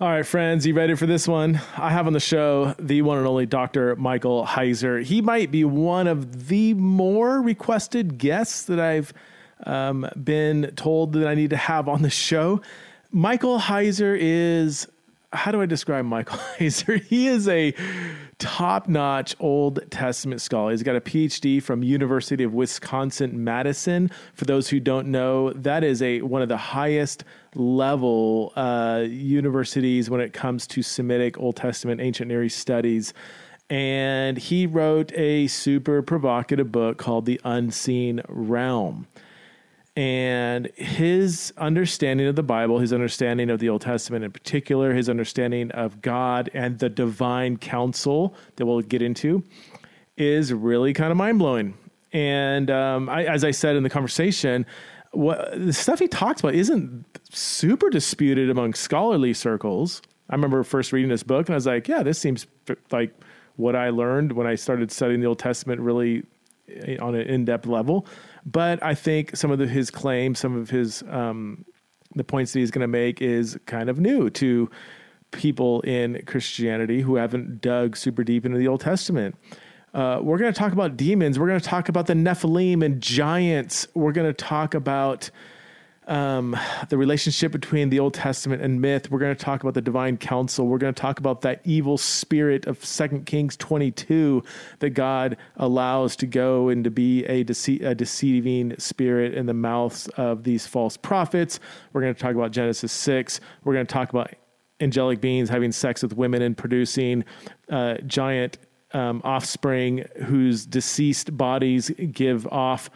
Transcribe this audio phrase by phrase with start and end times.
[0.00, 1.60] All right, friends, you ready for this one?
[1.76, 3.96] I have on the show the one and only Dr.
[3.96, 5.02] Michael Heiser.
[5.02, 9.12] He might be one of the more requested guests that I've
[9.66, 12.60] um, been told that I need to have on the show.
[13.10, 14.86] Michael Heiser is,
[15.32, 17.02] how do I describe Michael Heiser?
[17.02, 17.74] He is a
[18.38, 20.70] top-notch Old Testament scholar.
[20.70, 24.10] He's got a PhD from University of Wisconsin Madison.
[24.34, 27.24] For those who don't know, that is a one of the highest
[27.54, 33.12] level uh, universities when it comes to Semitic, Old Testament, ancient Near East studies.
[33.68, 39.06] And he wrote a super provocative book called The Unseen Realm.
[39.98, 45.08] And his understanding of the Bible, his understanding of the Old Testament in particular, his
[45.08, 49.42] understanding of God and the divine council that we'll get into
[50.16, 51.74] is really kind of mind blowing.
[52.12, 54.66] And um, I, as I said in the conversation,
[55.10, 60.00] what the stuff he talks about isn't super disputed among scholarly circles.
[60.30, 62.46] I remember first reading this book and I was like, yeah, this seems
[62.92, 63.12] like
[63.56, 66.22] what I learned when I started studying the Old Testament really
[66.68, 68.06] eh, on an in-depth level.
[68.50, 71.64] But I think some of the, his claims, some of his um,
[72.14, 74.70] the points that he's going to make is kind of new to
[75.32, 79.36] people in Christianity who haven't dug super deep into the Old Testament.
[79.92, 81.38] Uh, we're going to talk about demons.
[81.38, 83.86] We're going to talk about the Nephilim and giants.
[83.94, 85.30] We're going to talk about
[86.08, 86.56] um,
[86.88, 89.10] the relationship between the Old Testament and myth.
[89.10, 90.66] We're going to talk about the divine council.
[90.66, 94.42] We're going to talk about that evil spirit of Second Kings 22
[94.80, 99.54] that God allows to go and to be a, dece- a deceiving spirit in the
[99.54, 101.60] mouths of these false prophets.
[101.92, 103.40] We're going to talk about Genesis 6.
[103.64, 104.32] We're going to talk about
[104.80, 107.24] angelic beings having sex with women and producing
[107.68, 108.58] uh, giant
[108.92, 112.88] um, offspring whose deceased bodies give off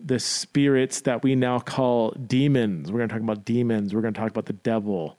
[0.00, 2.90] the spirits that we now call demons.
[2.90, 3.94] We're going to talk about demons.
[3.94, 5.18] We're going to talk about the devil,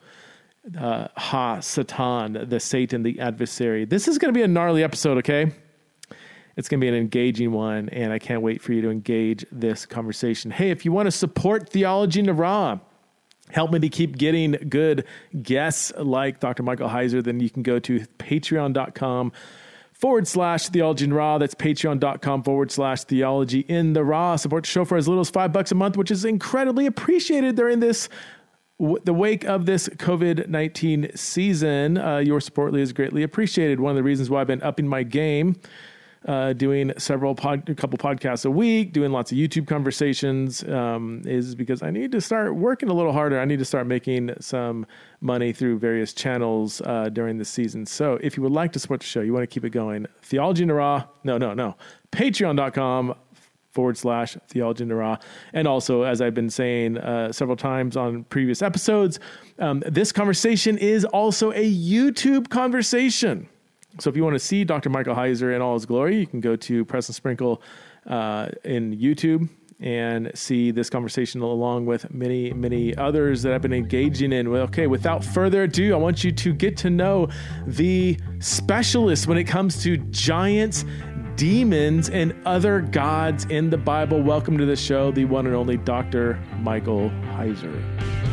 [0.78, 3.86] uh, Ha, Satan, the Satan, the adversary.
[3.86, 5.52] This is going to be a gnarly episode, okay?
[6.56, 9.46] It's going to be an engaging one, and I can't wait for you to engage
[9.52, 10.52] this conversation.
[10.52, 12.82] Hey, if you want to support Theology Nara,
[13.50, 15.06] help me to keep getting good
[15.42, 16.64] guests like Dr.
[16.64, 19.32] Michael Heiser, then you can go to patreon.com
[20.00, 21.38] forward slash theology in raw.
[21.38, 24.38] That's patreon.com forward slash theology in the raw.
[24.38, 27.56] Support the show for as little as five bucks a month, which is incredibly appreciated
[27.56, 28.10] during this
[29.04, 31.98] the wake of this COVID 19 season.
[31.98, 33.82] Uh, your support is greatly appreciated.
[33.82, 35.58] One of the reasons why I've been upping my game
[36.28, 41.22] uh, doing several pod, a couple podcasts a week, doing lots of YouTube conversations, um,
[41.26, 43.40] is because I need to start working a little harder.
[43.40, 44.86] I need to start making some
[45.22, 47.86] money through various channels uh, during the season.
[47.86, 50.08] So if you would like to support the show, you want to keep it going,
[50.22, 51.76] Theology in the Raw, no, no, no,
[52.12, 53.16] patreon.com
[53.72, 55.18] forward slash theology in the raw.
[55.54, 59.20] And also, as I've been saying uh, several times on previous episodes,
[59.60, 63.48] um, this conversation is also a YouTube conversation.
[64.00, 64.90] So if you want to see Dr.
[64.90, 67.62] Michael Heiser in all his glory, you can go to Preston Sprinkle
[68.08, 69.50] uh, in YouTube
[69.82, 74.50] and see this conversation along with many, many others that I've been engaging in.
[74.50, 77.30] Well, okay, without further ado, I want you to get to know
[77.66, 80.84] the specialist when it comes to giants,
[81.36, 84.22] demons, and other gods in the Bible.
[84.22, 86.40] Welcome to the show, the one and only Dr.
[86.58, 88.29] Michael Heiser.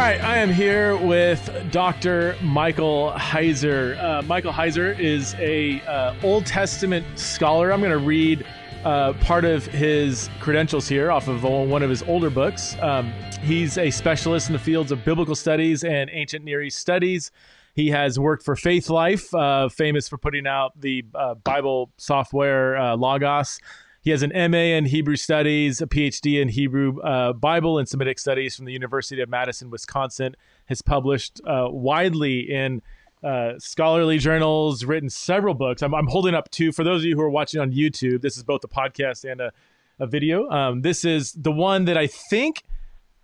[0.00, 2.34] Right, I am here with Dr.
[2.40, 4.02] Michael Heiser.
[4.02, 7.70] Uh, Michael Heiser is a uh, Old Testament scholar.
[7.70, 8.46] I'm going to read
[8.84, 12.76] uh, part of his credentials here off of one of his older books.
[12.80, 13.12] Um,
[13.42, 17.30] he's a specialist in the fields of biblical studies and ancient Near East studies.
[17.74, 22.96] He has worked for Faithlife, uh, famous for putting out the uh, Bible software uh,
[22.96, 23.60] Logos.
[24.02, 28.18] He has an MA in Hebrew Studies, a PhD in Hebrew uh, Bible and Semitic
[28.18, 30.36] Studies from the University of Madison, Wisconsin.
[30.66, 32.80] Has published uh, widely in
[33.22, 35.82] uh, scholarly journals, written several books.
[35.82, 36.72] I'm, I'm, holding up two.
[36.72, 39.40] For those of you who are watching on YouTube, this is both a podcast and
[39.40, 39.52] a,
[39.98, 40.48] a video.
[40.48, 42.62] Um, this is the one that I think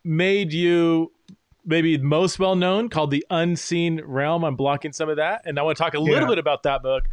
[0.05, 1.13] made you
[1.65, 4.45] maybe most well known, called The Unseen Realm.
[4.45, 5.43] I'm blocking some of that.
[5.45, 6.27] And I want to talk a little yeah.
[6.27, 7.05] bit about that book.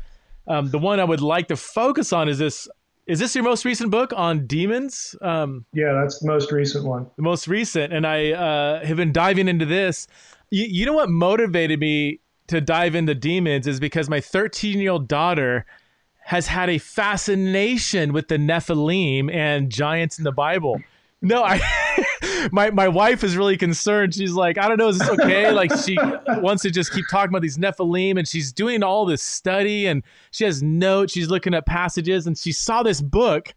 [0.48, 2.68] Um, the one I would like to focus on is this
[3.06, 5.16] is this your most recent book on demons?
[5.22, 7.08] Um, yeah, that's the most recent one.
[7.18, 10.08] The most recent, and I uh, have been diving into this.
[10.50, 14.92] You, you know what motivated me to dive into demons is because my 13 year
[14.92, 15.66] old daughter
[16.26, 20.82] has had a fascination with the Nephilim and giants in the Bible.
[21.22, 21.58] No, I
[22.52, 24.14] my my wife is really concerned.
[24.14, 25.52] She's like, I don't know, is this okay?
[25.54, 25.98] Like she
[26.42, 30.04] wants to just keep talking about these Nephilim, and she's doing all this study, and
[30.32, 31.14] she has notes.
[31.14, 33.54] She's looking at passages, and she saw this book.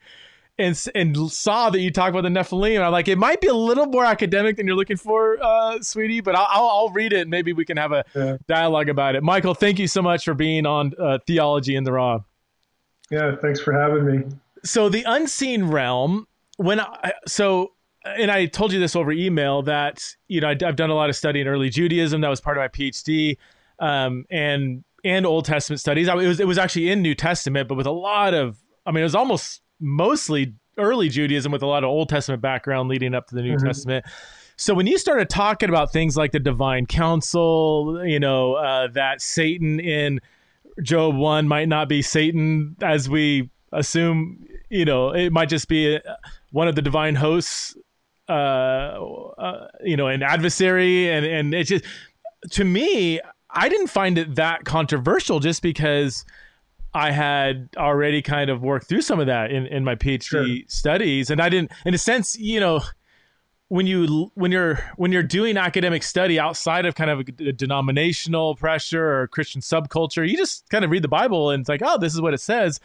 [0.58, 2.80] And, and saw that you talk about the Nephilim.
[2.80, 6.22] I'm like, it might be a little more academic than you're looking for, uh, sweetie,
[6.22, 8.38] but I'll, I'll, I'll, read it and maybe we can have a yeah.
[8.48, 9.22] dialogue about it.
[9.22, 12.20] Michael, thank you so much for being on uh, Theology in the Raw.
[13.10, 14.24] Yeah, thanks for having me.
[14.64, 17.72] So the unseen realm, when I, so
[18.18, 21.10] and I told you this over email that you know I, have done a lot
[21.10, 22.20] of study in early Judaism.
[22.20, 23.36] That was part of my PhD,
[23.78, 26.08] um, and and Old Testament studies.
[26.08, 28.92] I, it was it was actually in New Testament, but with a lot of I
[28.92, 33.14] mean it was almost mostly early Judaism with a lot of Old Testament background leading
[33.14, 33.66] up to the New mm-hmm.
[33.66, 34.04] Testament.
[34.56, 39.20] So when you started talking about things like the divine council, you know uh, that
[39.20, 40.20] Satan in
[40.82, 44.44] Job one might not be Satan as we assume.
[44.68, 46.00] You know, it might just be a,
[46.50, 47.76] one of the divine hosts
[48.28, 51.84] uh, uh, you know, an adversary, and and it just
[52.50, 53.20] to me,
[53.50, 56.24] I didn't find it that controversial just because
[56.94, 60.46] I had already kind of worked through some of that in in my PhD sure.
[60.66, 62.80] studies, and I didn't, in a sense, you know.
[63.68, 68.54] When you when you're when you're doing academic study outside of kind of a denominational
[68.54, 71.98] pressure or Christian subculture, you just kind of read the Bible and it's like, oh,
[71.98, 72.78] this is what it says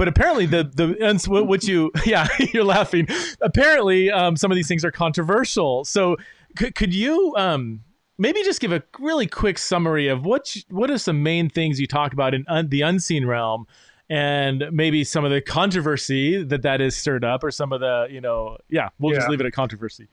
[0.00, 3.06] but apparently the the what you yeah you're laughing.
[3.42, 5.84] Apparently, um, some of these things are controversial.
[5.84, 6.16] So
[6.56, 7.82] could could you um,
[8.16, 11.78] maybe just give a really quick summary of what you, what are some main things
[11.78, 13.66] you talk about in un, the unseen realm?
[14.08, 18.08] and maybe some of the controversy that that is stirred up or some of the
[18.10, 19.18] you know yeah we'll yeah.
[19.20, 20.08] just leave it at controversy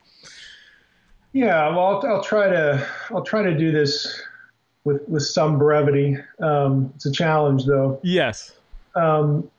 [1.32, 4.22] yeah well I'll, I'll, try to i'll try to do this
[4.84, 8.52] with with some brevity um, it's a challenge though yes
[8.94, 9.50] um,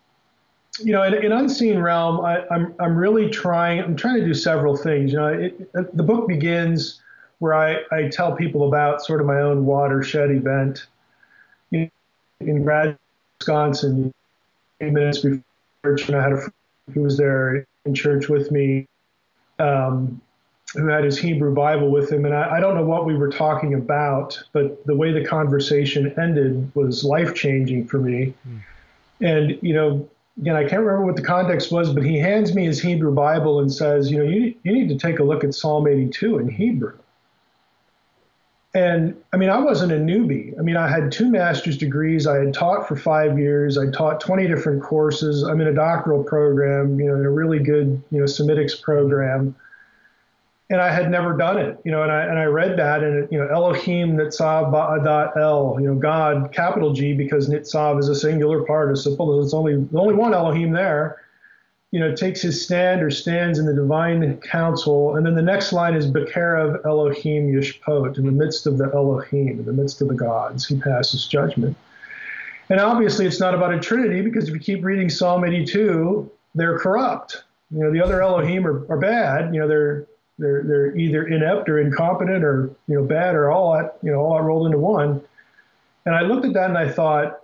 [0.83, 3.79] you know, in, in unseen realm, I, am I'm, I'm really trying.
[3.79, 5.11] I'm trying to do several things.
[5.11, 7.01] You know, it, the book begins
[7.39, 10.85] where I, I tell people about sort of my own watershed event
[11.71, 11.89] in,
[12.39, 12.97] in Grad,
[13.39, 14.13] Wisconsin.
[14.81, 15.43] Minutes before
[15.83, 16.53] church, and I had a friend
[16.93, 18.87] who was there in church with me,
[19.59, 20.21] um,
[20.73, 23.29] who had his Hebrew Bible with him, and I, I don't know what we were
[23.29, 28.33] talking about, but the way the conversation ended was life changing for me.
[28.47, 28.61] Mm.
[29.21, 30.09] And you know,
[30.39, 33.59] again, I can't remember what the context was, but he hands me his Hebrew Bible
[33.59, 36.49] and says, you know, you, you need to take a look at Psalm 82 in
[36.49, 36.97] Hebrew.
[38.73, 40.57] And I mean, I wasn't a newbie.
[40.59, 42.27] I mean, I had two master's degrees.
[42.27, 43.79] I had taught for five years.
[43.79, 45.41] I taught 20 different courses.
[45.41, 49.55] I'm in a doctoral program, you know, in a really good, you know, Semitics program
[50.69, 53.27] and I had never done it, you know, and I and I read that and
[53.31, 58.15] you know Elohim Nitzav Ba'adat El, you know, God capital G because Nitzav is a
[58.15, 59.43] singular participle.
[59.43, 61.23] It's only only one Elohim there.
[61.91, 65.73] You know, takes his stand or stands in the divine council, and then the next
[65.73, 70.07] line is Bekerev Elohim Yishpot, in the midst of the Elohim, in the midst of
[70.07, 71.75] the gods, he passes judgment.
[72.69, 76.77] And obviously, it's not about a trinity because if you keep reading Psalm 82, they're
[76.77, 77.43] corrupt.
[77.71, 79.51] You know, the other Elohim are, are bad.
[79.51, 80.05] You know, they're
[80.39, 84.19] they're they're either inept or incompetent or you know bad or all that you know
[84.19, 85.21] all that rolled into one.
[86.05, 87.41] And I looked at that and I thought,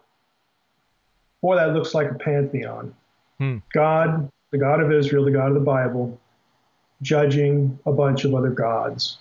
[1.42, 2.96] boy, that looks like a pantheon.
[3.38, 3.58] Hmm.
[3.74, 6.20] God, the God of Israel, the God of the Bible,
[7.02, 9.18] judging a bunch of other gods.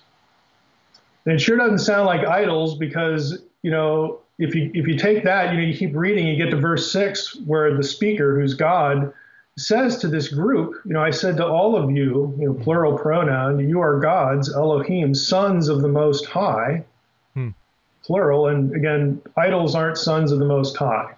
[1.25, 5.23] And it sure doesn't sound like idols because you know if you if you take
[5.23, 8.53] that you know you keep reading you get to verse six where the speaker who's
[8.53, 9.13] God
[9.57, 12.97] says to this group, you know, I said to all of you, you know, plural
[12.97, 16.83] pronoun, you are gods, Elohim, sons of the Most High,
[17.33, 17.49] hmm.
[18.03, 18.47] plural.
[18.47, 21.13] And again, idols aren't sons of the Most High.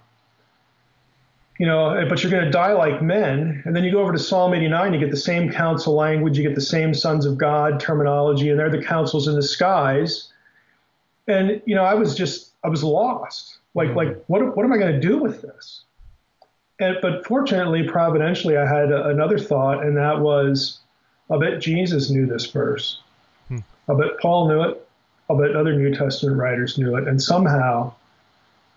[1.58, 3.64] You know, but you're going to die like men.
[3.66, 6.44] And then you go over to Psalm 89, you get the same council language, you
[6.44, 10.32] get the same sons of God terminology, and they're the councils in the skies.
[11.28, 13.58] And, you know, I was just, I was lost.
[13.74, 13.96] Like, hmm.
[13.96, 15.86] like, what, what am I going to do with this?
[16.80, 20.80] And, but fortunately, providentially, I had a, another thought, and that was,
[21.30, 23.02] I bet Jesus knew this verse.
[23.48, 23.60] Hmm.
[23.90, 24.88] I bet Paul knew it.
[25.30, 27.08] I bet other New Testament writers knew it.
[27.08, 27.94] And somehow,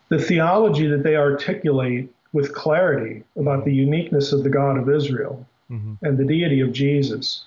[0.08, 5.46] the theology that they articulate with clarity about the uniqueness of the God of Israel
[5.70, 5.94] mm-hmm.
[6.04, 7.44] and the deity of Jesus,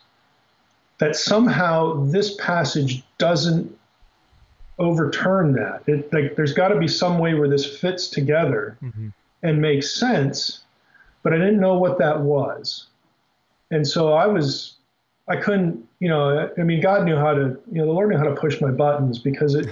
[1.00, 3.76] that somehow this passage doesn't
[4.78, 5.84] overturn that.
[5.88, 8.78] It, like, there's got to be some way where this fits together.
[8.84, 9.10] Mm-hmm
[9.44, 10.62] and make sense,
[11.22, 12.88] but I didn't know what that was.
[13.72, 14.78] And so I was,
[15.28, 18.18] I couldn't, you know, I mean, God knew how to, you know, the Lord knew
[18.18, 19.68] how to push my buttons because it,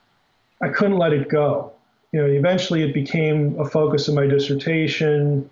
[0.62, 1.72] I couldn't let it go.
[2.12, 5.50] You know, eventually it became a focus of my dissertation.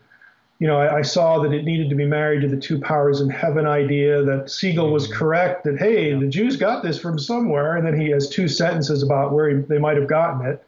[0.59, 3.21] you know, I, I, saw that it needed to be married to the two powers
[3.21, 4.23] in heaven idea.
[4.23, 5.19] That Segal was mm-hmm.
[5.19, 5.65] correct.
[5.65, 9.33] That hey, the Jews got this from somewhere, and then he has two sentences about
[9.33, 10.65] where he, they might have gotten it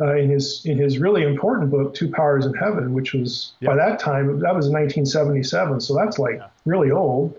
[0.00, 3.76] uh, in his in his really important book, Two Powers in Heaven, which was by
[3.76, 5.80] that time that was 1977.
[5.80, 6.48] So that's like yeah.
[6.64, 7.36] really old.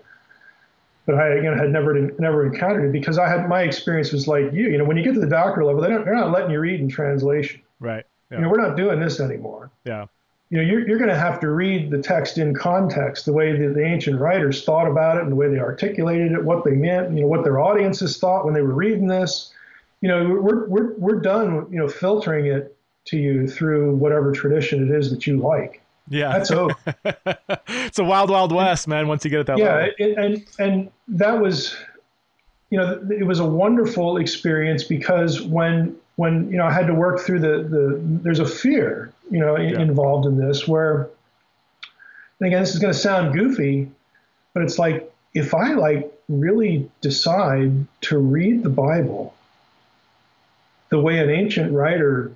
[1.06, 4.54] But I again had never never encountered it because I had my experience was like
[4.54, 4.70] you.
[4.70, 6.60] You know, when you get to the doctoral level, they don't, they're not letting you
[6.60, 7.62] read in translation.
[7.80, 8.06] Right.
[8.30, 9.72] You know, we're not doing this anymore.
[9.84, 10.06] Yeah
[10.52, 13.58] you know, you're, you're going to have to read the text in context, the way
[13.58, 16.72] the, the ancient writers thought about it and the way they articulated it, what they
[16.72, 19.54] meant, you know, what their audiences thought when they were reading this.
[20.02, 24.88] You know, we're, we're, we're done, you know, filtering it to you through whatever tradition
[24.88, 25.82] it is that you like.
[26.10, 26.38] Yeah.
[26.38, 26.76] That's over.
[27.68, 29.92] it's a wild, wild west, man, once you get at that yeah, level.
[30.00, 30.22] Yeah.
[30.22, 31.76] And, and that was,
[32.70, 36.94] you know, it was a wonderful experience because when when you know I had to
[36.94, 39.80] work through the the there's a fear you know yeah.
[39.80, 41.10] involved in this where
[42.40, 43.90] and again this is going to sound goofy,
[44.54, 49.34] but it's like if I like really decide to read the Bible
[50.92, 52.32] the way an ancient writer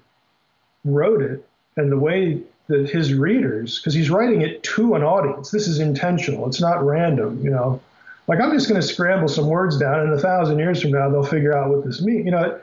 [0.83, 1.47] wrote it
[1.77, 5.79] and the way that his readers because he's writing it to an audience this is
[5.79, 7.79] intentional it's not random you know
[8.27, 11.07] like i'm just going to scramble some words down and a thousand years from now
[11.09, 12.59] they'll figure out what this means you know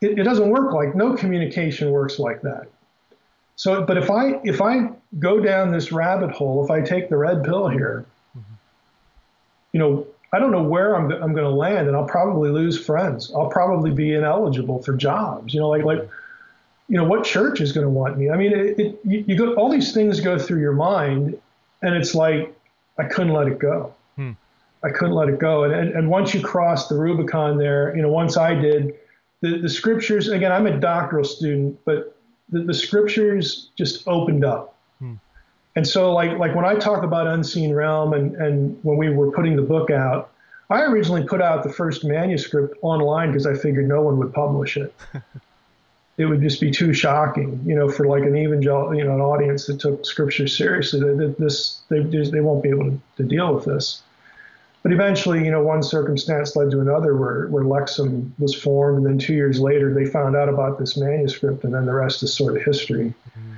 [0.00, 2.68] it, it doesn't work like no communication works like that.
[3.56, 7.16] So, but if I if I go down this rabbit hole, if I take the
[7.16, 8.04] red pill here,
[8.36, 8.54] mm-hmm.
[9.72, 12.84] you know, I don't know where I'm I'm going to land, and I'll probably lose
[12.84, 13.32] friends.
[13.34, 15.54] I'll probably be ineligible for jobs.
[15.54, 16.08] You know, like like,
[16.88, 18.30] you know, what church is going to want me?
[18.30, 21.38] I mean, it, it you, you, go all these things go through your mind,
[21.82, 22.54] and it's like
[22.98, 23.94] I couldn't let it go.
[24.16, 24.32] Hmm.
[24.82, 28.02] I couldn't let it go, and, and and once you cross the Rubicon there, you
[28.02, 28.94] know, once I did
[29.40, 32.16] the, the scriptures, again, I'm a doctoral student, but
[32.48, 34.76] the, the scriptures just opened up.
[34.98, 35.14] Hmm.
[35.76, 39.30] And so, like, like when I talk about Unseen Realm and, and when we were
[39.30, 40.32] putting the book out,
[40.70, 44.78] I originally put out the first manuscript online because I figured no one would publish
[44.78, 44.92] it.
[46.16, 49.20] it would just be too shocking, you know, for like an evangel, you know, an
[49.20, 51.00] audience that took scripture seriously.
[51.00, 54.02] That this, they, they won't be able to, to deal with this.
[54.82, 58.98] But eventually, you know, one circumstance led to another where, where Lexham was formed.
[58.98, 62.22] And then two years later, they found out about this manuscript, and then the rest
[62.22, 63.12] is sort of history.
[63.30, 63.54] Mm-hmm.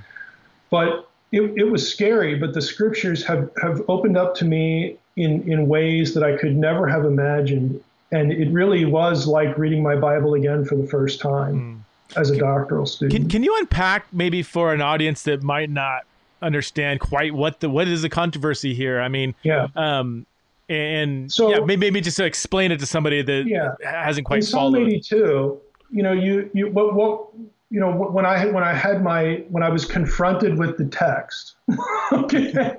[0.71, 5.51] But it, it was scary, but the scriptures have, have opened up to me in,
[5.51, 7.83] in ways that I could never have imagined.
[8.11, 12.19] And it really was like reading my Bible again for the first time mm.
[12.19, 13.21] as a doctoral student.
[13.21, 16.05] Can, can you unpack maybe for an audience that might not
[16.41, 19.01] understand quite what the what is the controversy here?
[19.01, 19.67] I mean, yeah.
[19.77, 20.25] Um,
[20.71, 23.75] and so yeah, maybe, maybe just to explain it to somebody that yeah.
[23.83, 24.87] hasn't quite in followed.
[24.89, 27.29] 82, you know, you you what what
[27.71, 31.55] you know when I when I had my when I was confronted with the text,
[32.13, 32.77] okay,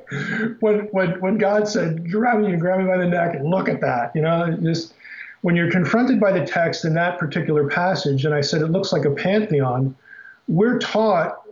[0.60, 3.70] when when when God said grab me and grab me by the neck and look
[3.70, 4.94] at that, you know, just
[5.42, 8.92] when you're confronted by the text in that particular passage, and I said it looks
[8.92, 9.96] like a pantheon,
[10.48, 11.44] we're taught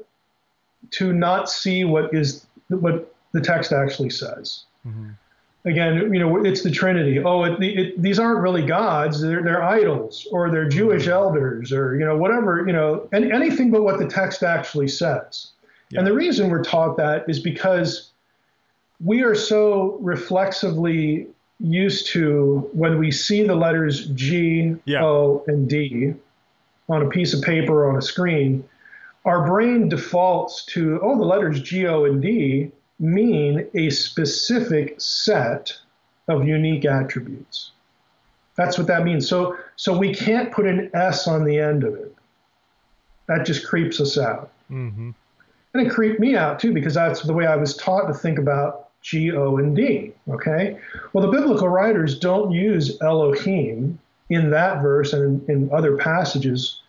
[0.91, 4.63] to not see what is what the text actually says.
[4.85, 5.09] Mm-hmm
[5.65, 7.19] again, you know, it's the Trinity.
[7.19, 11.11] Oh, it, it, these aren't really gods; they're, they're idols, or they're Jewish mm-hmm.
[11.11, 12.65] elders, or you know, whatever.
[12.65, 15.51] You know, and anything but what the text actually says.
[15.89, 15.99] Yeah.
[15.99, 18.11] And the reason we're taught that is because
[19.03, 21.27] we are so reflexively
[21.59, 25.03] used to when we see the letters G, yeah.
[25.03, 26.13] O, and D
[26.89, 28.63] on a piece of paper or on a screen,
[29.25, 35.73] our brain defaults to oh, the letters G, O, and D mean a specific set
[36.27, 37.71] of unique attributes.
[38.55, 39.29] That's what that means.
[39.29, 42.13] So, so we can't put an S on the end of it.
[43.27, 44.51] That just creeps us out.
[44.71, 45.11] Mm-hmm.
[45.73, 48.39] And it creeped me out too, because that's the way I was taught to think
[48.39, 50.11] about G, O, and D.
[50.29, 50.77] Okay.
[51.13, 53.99] Well, the biblical writers don't use Elohim
[54.29, 56.81] in that verse and in, in other passages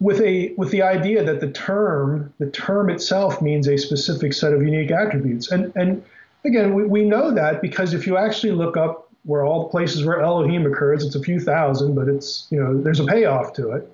[0.00, 4.52] with a with the idea that the term the term itself means a specific set
[4.52, 5.50] of unique attributes.
[5.50, 6.04] And and
[6.44, 10.04] again we, we know that because if you actually look up where all the places
[10.04, 13.72] where Elohim occurs it's a few thousand but it's you know there's a payoff to
[13.72, 13.92] it.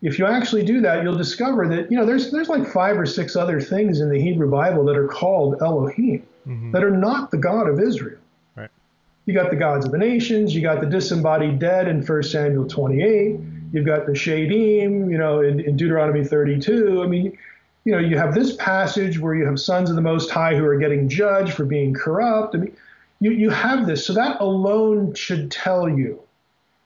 [0.00, 3.06] If you actually do that you'll discover that you know there's there's like five or
[3.06, 6.72] six other things in the Hebrew Bible that are called Elohim mm-hmm.
[6.72, 8.18] that are not the God of Israel.
[8.56, 8.70] Right.
[9.26, 12.66] You got the gods of the nations you got the disembodied dead in 1 Samuel
[12.66, 13.40] 28
[13.74, 17.02] You've got the Shedim, you know, in, in Deuteronomy 32.
[17.02, 17.36] I mean,
[17.84, 20.64] you know, you have this passage where you have sons of the Most High who
[20.64, 22.54] are getting judged for being corrupt.
[22.54, 22.76] I mean,
[23.18, 24.06] you, you have this.
[24.06, 26.22] So that alone should tell you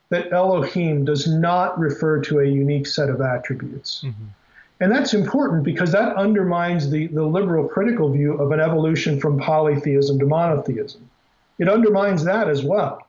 [0.09, 4.03] that Elohim does not refer to a unique set of attributes.
[4.07, 4.25] Mm-hmm.
[4.81, 9.39] And that's important because that undermines the, the liberal critical view of an evolution from
[9.39, 11.07] polytheism to monotheism.
[11.59, 13.07] It undermines that as well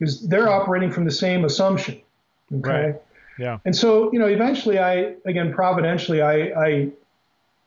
[0.00, 2.00] because they're operating from the same assumption.
[2.52, 2.70] Okay.
[2.70, 3.02] Right.
[3.38, 3.58] Yeah.
[3.64, 6.68] And so, you know, eventually I, again, providentially, I, I,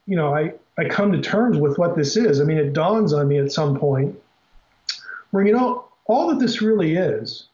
[0.06, 2.42] you know, I, I come to terms with what this is.
[2.42, 4.20] I mean, it dawns on me at some point
[5.32, 7.48] where, you know, all that this really is,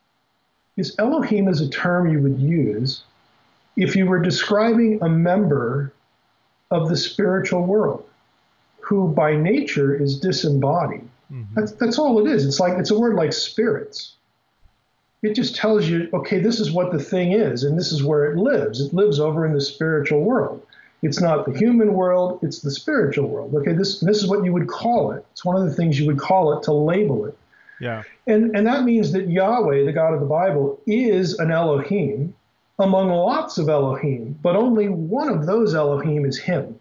[0.77, 3.03] is Elohim is a term you would use
[3.75, 5.93] if you were describing a member
[6.71, 8.03] of the spiritual world
[8.79, 11.07] who by nature is disembodied.
[11.31, 11.53] Mm-hmm.
[11.55, 12.45] That's, that's all it is.
[12.45, 14.13] It's like it's a word like spirits.
[15.23, 18.31] It just tells you, okay, this is what the thing is, and this is where
[18.31, 18.79] it lives.
[18.79, 20.65] It lives over in the spiritual world.
[21.01, 23.53] It's not the human world, it's the spiritual world.
[23.55, 25.25] Okay, this this is what you would call it.
[25.31, 27.37] It's one of the things you would call it to label it.
[27.79, 28.03] Yeah.
[28.25, 32.33] And and that means that Yahweh, the God of the Bible, is an Elohim
[32.79, 36.79] among lots of Elohim, but only one of those Elohim is him.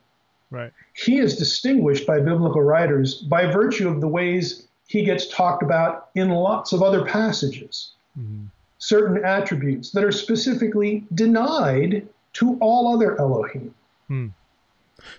[0.51, 0.73] Right.
[0.95, 6.09] He is distinguished by biblical writers by virtue of the ways he gets talked about
[6.15, 7.93] in lots of other passages.
[8.19, 8.45] Mm-hmm.
[8.79, 13.75] Certain attributes that are specifically denied to all other Elohim.
[14.09, 14.29] Hmm.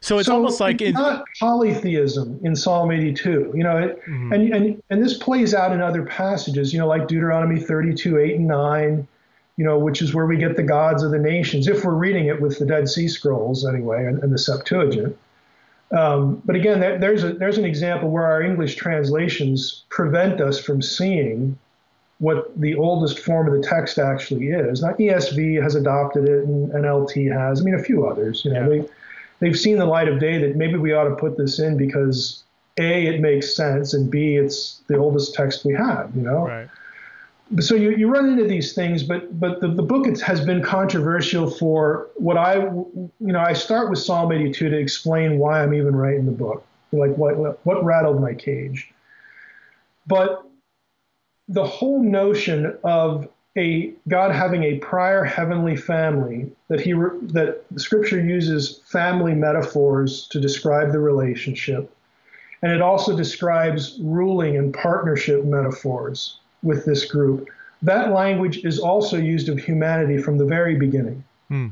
[0.02, 4.34] So it's so almost like it's not polytheism in Psalm 82, you know, it, mm-hmm.
[4.34, 8.36] and, and and this plays out in other passages, you know, like Deuteronomy 32, 8
[8.36, 9.08] and 9,
[9.58, 12.28] you know, which is where we get the gods of the nations, if we're reading
[12.28, 15.18] it with the Dead Sea Scrolls anyway, and, and the Septuagint.
[15.92, 20.82] Um, but again, there's a, there's an example where our English translations prevent us from
[20.82, 21.58] seeing
[22.20, 24.82] what the oldest form of the text actually is.
[24.82, 27.62] Now, ESV has adopted it, and NLT has.
[27.62, 28.44] I mean, a few others.
[28.44, 28.68] You know, yeah.
[28.82, 28.90] they
[29.40, 32.44] they've seen the light of day that maybe we ought to put this in because
[32.78, 36.12] a it makes sense, and b it's the oldest text we have.
[36.16, 36.48] You know.
[36.48, 36.70] Right
[37.60, 41.50] so you, you run into these things, but but the, the book has been controversial
[41.50, 45.96] for what I you know I start with Psalm 82 to explain why I'm even
[45.96, 48.92] writing the book, like what what rattled my cage.
[50.06, 50.47] But
[51.48, 53.28] the whole notion of
[53.58, 60.40] a God having a prior heavenly family that he that Scripture uses family metaphors to
[60.40, 61.92] describe the relationship,
[62.62, 67.48] and it also describes ruling and partnership metaphors with this group.
[67.82, 71.24] That language is also used of humanity from the very beginning.
[71.48, 71.68] Hmm.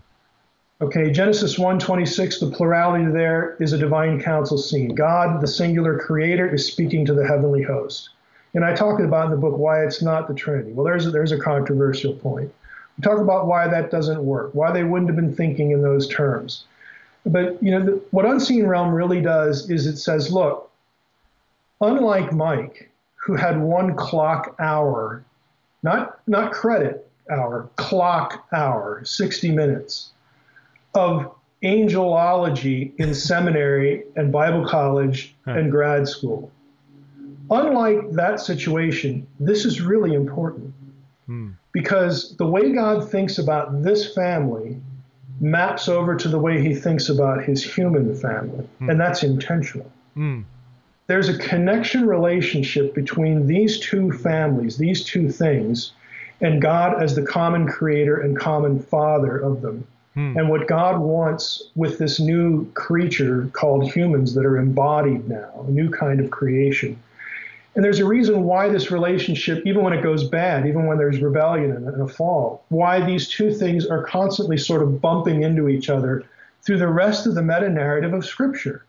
[0.81, 4.93] Okay, Genesis 1:26, the plurality there is a divine council scene.
[4.93, 8.09] God, the singular creator, is speaking to the heavenly host.
[8.55, 10.71] And I talk about in the book why it's not the Trinity.
[10.71, 12.51] Well, there's a, there's a controversial point.
[12.97, 16.07] We talk about why that doesn't work, why they wouldn't have been thinking in those
[16.07, 16.63] terms.
[17.25, 20.71] But you know, the, what Unseen Realm really does is it says, look,
[21.81, 25.23] unlike Mike, who had one clock hour,
[25.83, 30.11] not, not credit hour, clock hour, 60 minutes
[30.93, 36.51] of angelology in seminary and Bible college and grad school.
[37.51, 40.73] Unlike that situation, this is really important
[41.25, 41.51] hmm.
[41.71, 44.79] because the way God thinks about this family
[45.39, 48.89] maps over to the way he thinks about his human family, hmm.
[48.89, 49.91] and that's intentional.
[50.13, 50.41] Hmm
[51.07, 55.91] there's a connection relationship between these two families, these two things,
[56.41, 59.87] and God as the common creator and common father of them.
[60.15, 60.37] Hmm.
[60.37, 65.71] And what God wants with this new creature called humans that are embodied now, a
[65.71, 67.01] new kind of creation.
[67.75, 71.19] And there's a reason why this relationship, even when it goes bad, even when there's
[71.19, 75.89] rebellion and a fall, why these two things are constantly sort of bumping into each
[75.89, 76.23] other
[76.63, 78.85] through the rest of the meta narrative of Scripture.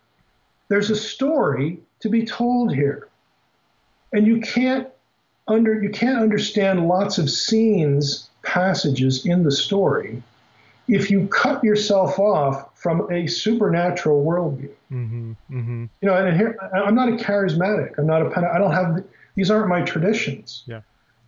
[0.68, 3.08] There's a story to be told here.
[4.12, 4.88] And you can't
[5.48, 10.22] under you can't understand lots of scenes, passages in the story
[10.88, 14.70] if you cut yourself off from a supernatural worldview.
[14.92, 15.84] Mm-hmm, mm-hmm.
[16.00, 17.98] You know, and here I'm not a charismatic.
[17.98, 18.52] I'm not a.
[18.52, 19.04] I don't have.
[19.34, 20.62] These aren't my traditions.
[20.66, 20.80] Yeah.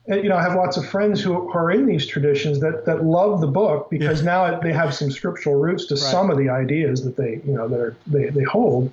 [0.06, 3.04] And, you know, I have lots of friends who are in these traditions that that
[3.04, 4.26] love the book because yeah.
[4.26, 6.02] now they have some scriptural roots to right.
[6.02, 8.92] some of the ideas that they you know that are, they they hold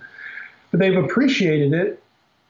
[0.75, 2.03] but they've appreciated it.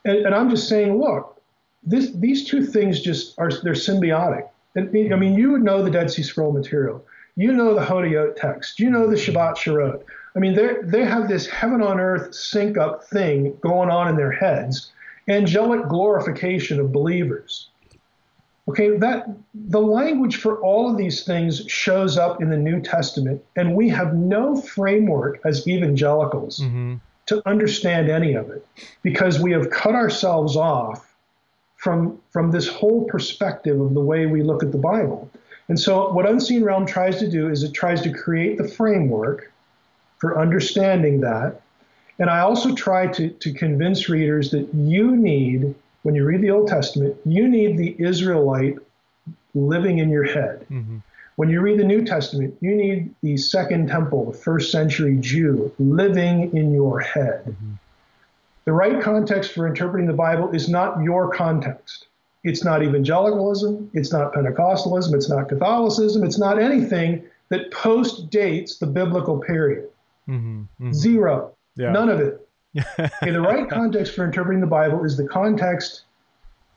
[0.03, 1.39] And, and I'm just saying, look,
[1.83, 4.49] this, these two things just are they're symbiotic.
[4.73, 7.05] And, I mean, you would know the Dead Sea Scroll material.
[7.35, 8.79] You know the Hodayot text.
[8.79, 10.03] You know the Shabbat Sharot.
[10.35, 14.15] I mean, they they have this heaven on earth sync up thing going on in
[14.15, 14.91] their heads,
[15.27, 17.69] angelic glorification of believers.
[18.67, 23.43] Okay, that the language for all of these things shows up in the New Testament,
[23.55, 26.95] and we have no framework as evangelicals mm-hmm
[27.27, 28.65] to understand any of it
[29.01, 31.13] because we have cut ourselves off
[31.75, 35.29] from, from this whole perspective of the way we look at the Bible.
[35.67, 39.51] And so, what Unseen Realm tries to do is it tries to create the framework
[40.17, 41.61] for understanding that.
[42.19, 46.51] And I also try to, to convince readers that you need, when you read the
[46.51, 48.77] Old Testament, you need the Israelite
[49.53, 50.65] living in your head.
[50.69, 50.97] Mm-hmm.
[51.35, 55.73] When you read the New Testament, you need the Second Temple, the first century Jew,
[55.79, 57.43] living in your head.
[57.45, 57.73] Mm-hmm.
[58.63, 62.07] The right context for interpreting the Bible is not your context.
[62.45, 68.77] It's not evangelicalism, it's not Pentecostalism, it's not Catholicism, it's not anything that post dates
[68.77, 69.89] the biblical period.
[70.29, 70.61] Mm-hmm.
[70.61, 70.93] Mm-hmm.
[70.93, 71.55] Zero.
[71.75, 71.91] Yeah.
[71.91, 72.47] None of it.
[72.99, 76.03] okay, the right context for interpreting the Bible is the context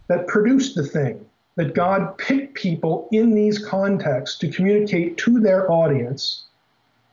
[0.06, 1.26] that produced the thing,
[1.56, 6.44] that God picked people in these contexts to communicate to their audience.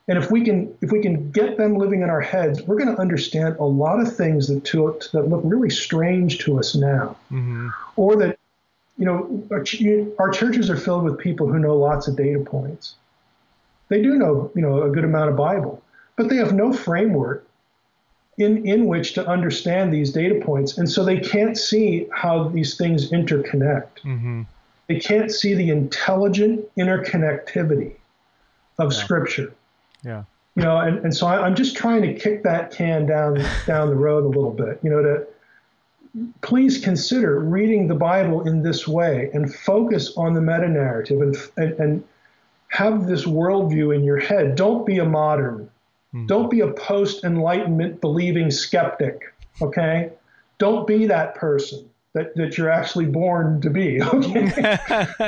[0.07, 2.95] And if we can if we can get them living in our heads, we're going
[2.95, 7.17] to understand a lot of things that to, that look really strange to us now,
[7.29, 7.69] mm-hmm.
[7.97, 8.37] or that
[8.97, 9.63] you know our,
[10.19, 12.95] our churches are filled with people who know lots of data points.
[13.89, 15.81] They do know you know a good amount of Bible,
[16.15, 17.47] but they have no framework
[18.37, 20.77] in, in which to understand these data points.
[20.77, 24.01] And so they can't see how these things interconnect.
[24.03, 24.43] Mm-hmm.
[24.87, 27.95] They can't see the intelligent interconnectivity
[28.77, 28.99] of yeah.
[28.99, 29.53] Scripture.
[30.03, 30.23] Yeah.
[30.55, 33.89] You know, and, and so I, am just trying to kick that can down down
[33.89, 34.79] the road a little bit.
[34.83, 35.27] You know, to
[36.41, 41.35] please consider reading the Bible in this way and focus on the meta narrative and,
[41.57, 42.03] and, and
[42.69, 44.55] have this worldview in your head.
[44.55, 45.69] Don't be a modern
[46.15, 46.25] Hmm.
[46.27, 50.11] Don't be a post enlightenment believing skeptic, okay?
[50.57, 54.79] Don't be that person that, that you're actually born to be, okay?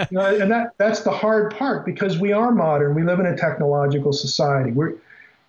[0.10, 2.96] you know, and that, that's the hard part because we are modern.
[2.96, 4.72] We live in a technological society.
[4.72, 4.92] We're,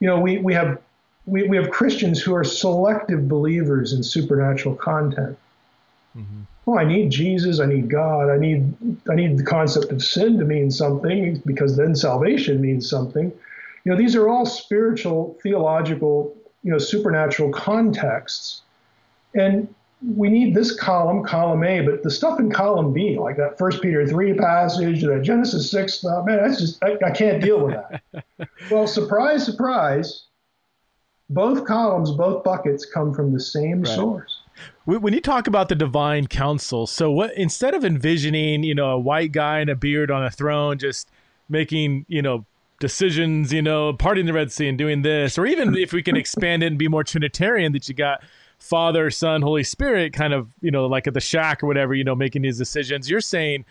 [0.01, 0.81] you know, we, we have
[1.29, 5.39] we, we have Christians who are selective believers in supernatural content.
[6.17, 6.43] Mm-hmm.
[6.67, 7.61] Well, I need Jesus.
[7.61, 8.31] I need God.
[8.31, 8.75] I need
[9.11, 13.33] I need the concept of sin to mean something because then salvation means something.
[13.85, 18.63] You know, these are all spiritual, theological, you know, supernatural contexts.
[19.35, 19.73] And
[20.15, 23.83] we need this column, column A, but the stuff in column B, like that First
[23.83, 27.75] Peter 3 passage, that Genesis 6 stuff, man, that's just, I, I can't deal with
[27.75, 28.49] that.
[28.71, 30.25] well, surprise, surprise,
[31.31, 33.95] both columns, both buckets come from the same right.
[33.95, 34.43] source.
[34.87, 38.99] When you talk about the divine council, so what instead of envisioning, you know, a
[38.99, 41.11] white guy in a beard on a throne just
[41.49, 42.45] making, you know,
[42.81, 46.17] decisions, you know, parting the Red Sea and doing this, or even if we can
[46.17, 48.23] expand it and be more Trinitarian, that you got
[48.59, 52.05] Father, Son, Holy Spirit, kind of, you know, like at the shack or whatever, you
[52.05, 53.09] know, making these decisions.
[53.09, 53.65] You're saying,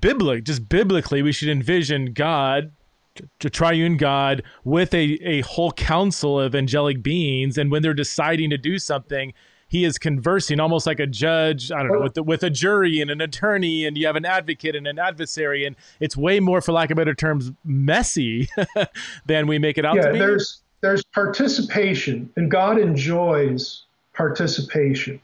[0.00, 2.72] biblic, just biblically, we should envision God,
[3.38, 8.50] to triune God, with a, a whole council of angelic beings, and when they're deciding
[8.50, 9.32] to do something,
[9.68, 13.00] he is conversing almost like a judge i don't know with the, with a jury
[13.00, 13.84] and an attorney.
[13.84, 15.64] And you have an advocate and an adversary.
[15.64, 18.48] And it's way more for lack of better terms messy
[19.26, 20.18] than we make it out yeah, to be.
[20.18, 25.20] there's there's participation and god enjoys participation.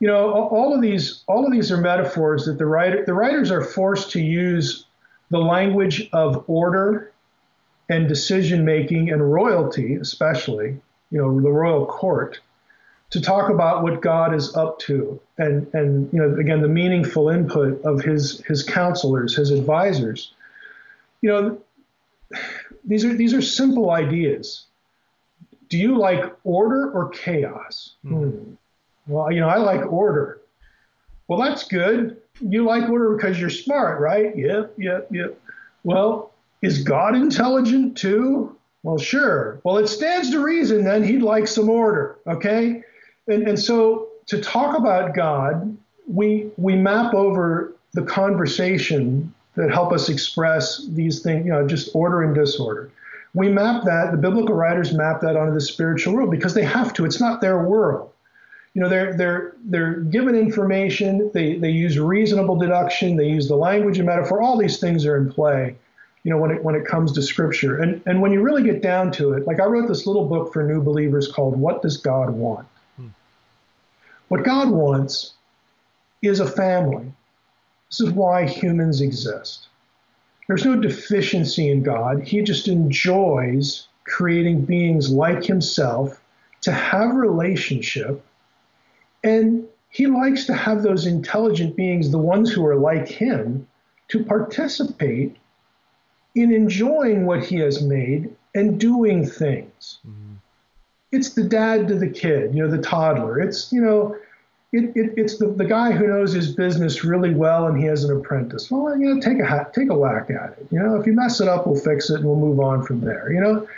[0.00, 3.50] You know all of these all of these are metaphors that the writer the writers
[3.50, 4.86] are forced to use
[5.30, 7.12] the language of order
[7.88, 12.40] and decision making and royalty especially you know the royal court
[13.14, 17.28] to talk about what God is up to, and and you know again the meaningful
[17.28, 20.32] input of his his counselors, his advisors.
[21.20, 21.62] You know,
[22.84, 24.64] these are these are simple ideas.
[25.68, 27.92] Do you like order or chaos?
[28.04, 28.32] Mm.
[28.32, 28.54] Hmm.
[29.06, 30.40] Well, you know, I like order.
[31.28, 32.20] Well, that's good.
[32.40, 34.36] You like order because you're smart, right?
[34.36, 35.38] Yep, yep, yep.
[35.84, 38.56] Well, is God intelligent too?
[38.82, 39.60] Well, sure.
[39.64, 42.82] Well, it stands to reason then he'd like some order, okay?
[43.28, 49.92] And, and so to talk about God, we, we map over the conversation that help
[49.92, 52.90] us express these things, you know, just order and disorder.
[53.34, 56.92] We map that, the biblical writers map that onto the spiritual world because they have
[56.94, 57.04] to.
[57.04, 58.12] It's not their world.
[58.74, 63.56] You know, they're they're they're given information, they, they use reasonable deduction, they use the
[63.56, 65.76] language and metaphor, all these things are in play,
[66.24, 67.78] you know, when it when it comes to scripture.
[67.78, 70.52] And and when you really get down to it, like I wrote this little book
[70.52, 72.66] for new believers called What Does God Want?
[72.96, 73.08] Hmm.
[74.28, 75.34] What God wants
[76.20, 77.12] is a family.
[77.90, 79.68] This is why humans exist.
[80.48, 82.22] There's no deficiency in God.
[82.22, 86.20] He just enjoys creating beings like himself
[86.62, 88.24] to have relationship.
[89.24, 93.66] And he likes to have those intelligent beings, the ones who are like him,
[94.08, 95.36] to participate
[96.34, 99.98] in enjoying what he has made and doing things.
[100.06, 100.34] Mm-hmm.
[101.12, 103.40] It's the dad to the kid, you know, the toddler.
[103.40, 104.16] It's, you know,
[104.72, 108.02] it, it, it's the, the guy who knows his business really well and he has
[108.02, 108.70] an apprentice.
[108.70, 110.66] Well, you know, take a take a whack at it.
[110.72, 113.00] You know, if you mess it up, we'll fix it and we'll move on from
[113.00, 113.32] there.
[113.32, 113.68] You know,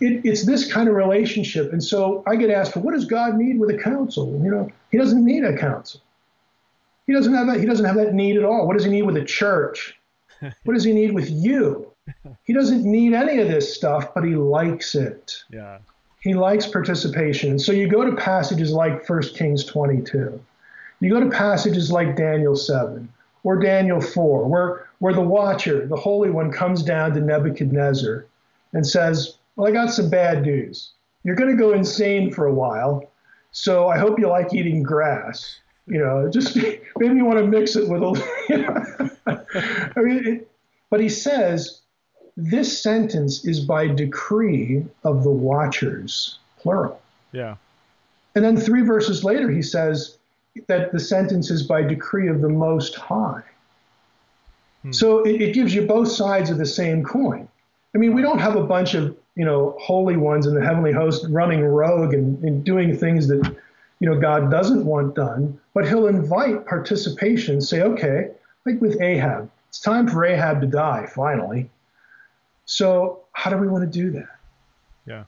[0.00, 1.72] it, it's this kind of relationship.
[1.72, 4.40] And so I get asked, well, what does God need with a council?
[4.42, 6.00] You know, He doesn't need a council.
[7.06, 7.60] He doesn't have that.
[7.60, 8.66] He doesn't have that need at all.
[8.66, 9.98] What does He need with a church?
[10.64, 11.90] what does He need with you?
[12.44, 15.42] He doesn't need any of this stuff, but He likes it.
[15.50, 15.78] Yeah.
[16.20, 17.58] He likes participation.
[17.58, 20.40] So you go to passages like 1 Kings 22.
[21.00, 23.08] You go to passages like Daniel 7
[23.42, 28.24] or Daniel 4, where, where the watcher, the Holy One, comes down to Nebuchadnezzar
[28.72, 30.92] and says, Well, I got some bad news.
[31.22, 33.10] You're going to go insane for a while,
[33.52, 35.58] so I hope you like eating grass.
[35.86, 36.56] You know, just
[36.96, 39.12] maybe you want to mix it with a.
[39.96, 40.50] I mean, it,
[40.90, 41.80] but he says,
[42.36, 47.00] this sentence is by decree of the watchers, plural.
[47.32, 47.56] Yeah.
[48.34, 50.18] And then three verses later, he says
[50.66, 53.42] that the sentence is by decree of the Most High.
[54.82, 54.92] Hmm.
[54.92, 57.48] So it, it, gives you both sides of the same coin.
[57.94, 60.92] I mean, we don't have a bunch of you know holy ones in the heavenly
[60.92, 63.56] host running rogue and, and doing things that
[64.00, 67.60] you know God doesn't want done, but He'll invite participation.
[67.60, 68.30] Say, okay,
[68.66, 71.70] like with Ahab, it's time for Ahab to die finally.
[72.66, 74.36] So how do we want to do that?
[75.06, 75.24] Yeah.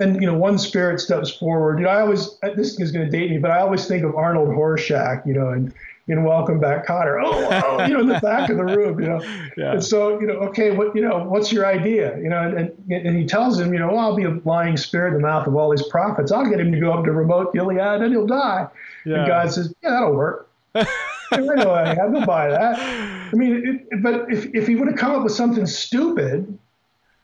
[0.00, 1.78] And you know, one spirit steps forward.
[1.78, 4.14] You know, I always this is going to date me, but I always think of
[4.14, 5.26] Arnold Horshack.
[5.26, 5.72] You know, and
[6.10, 7.20] in Welcome Back, Kotter.
[7.22, 9.00] Oh, oh, you know, in the back of the room.
[9.00, 9.22] You know,
[9.56, 9.72] yeah.
[9.72, 12.18] and so you know, okay, what you know, what's your idea?
[12.18, 15.14] You know, and and he tells him, you know, well, I'll be a lying spirit
[15.14, 16.32] in the mouth of all these prophets.
[16.32, 18.66] I'll get him to go up to Ramoth Gilead, and he'll die.
[19.04, 19.18] Yeah.
[19.18, 20.48] And God says, yeah, that'll work.
[20.74, 20.86] I
[21.38, 22.78] know I have to buy that.
[22.78, 26.58] I mean, it, but if, if he would have come up with something stupid,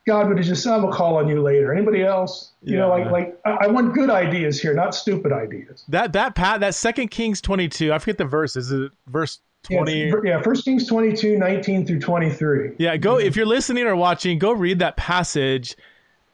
[0.06, 1.72] God would have just said, I will call on you later.
[1.72, 2.52] Anybody else?
[2.62, 2.80] You yeah.
[2.80, 5.84] know, like like I, want good ideas here, not stupid ideas.
[5.88, 8.56] That that pat that second Kings twenty two, I forget the verse.
[8.56, 13.44] Is it verse 20 yeah, first kings 22 19 through 23 yeah go if you're
[13.44, 15.76] listening or watching go read that passage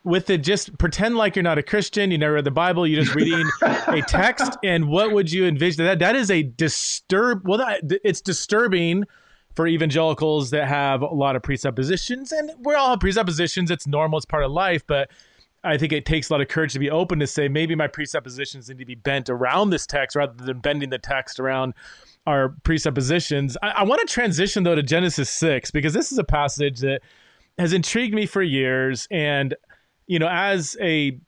[0.04, 3.02] with it just pretend like you're not a christian you never read the bible you're
[3.02, 7.56] just reading a text and what would you envision that that is a disturb well
[7.56, 9.04] that it's disturbing
[9.54, 13.70] for evangelicals that have a lot of presuppositions, and we're all have presuppositions.
[13.70, 15.10] It's normal, it's part of life, but
[15.64, 17.86] I think it takes a lot of courage to be open to say maybe my
[17.86, 21.74] presuppositions need to be bent around this text rather than bending the text around
[22.26, 23.56] our presuppositions.
[23.62, 27.02] I, I want to transition though to Genesis 6 because this is a passage that
[27.58, 29.06] has intrigued me for years.
[29.10, 29.54] And,
[30.06, 31.18] you know, as a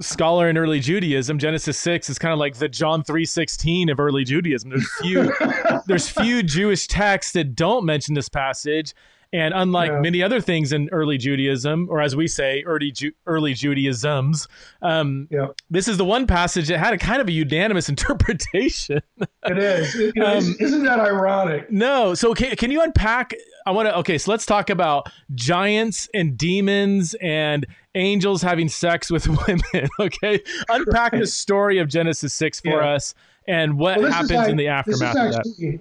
[0.00, 4.00] scholar in early Judaism, Genesis six is kind of like the John three sixteen of
[4.00, 4.70] early Judaism.
[4.70, 5.32] There's few
[5.86, 8.94] there's few Jewish texts that don't mention this passage,
[9.34, 10.00] and unlike yeah.
[10.00, 14.46] many other things in early Judaism, or as we say, early Ju- early Judaisms,
[14.82, 15.46] um, yeah.
[15.70, 19.00] this is the one passage that had a kind of a unanimous interpretation.
[19.46, 19.94] it is.
[19.94, 21.70] It, um, isn't that ironic?
[21.72, 22.14] No.
[22.14, 23.34] So can, can you unpack?
[23.64, 23.96] I want to.
[23.98, 29.88] Okay, so let's talk about giants and demons and angels having sex with women.
[29.98, 32.94] Okay, unpack the story of Genesis six for yeah.
[32.94, 33.14] us
[33.48, 35.80] and what well, happens like, in the aftermath actually, of that?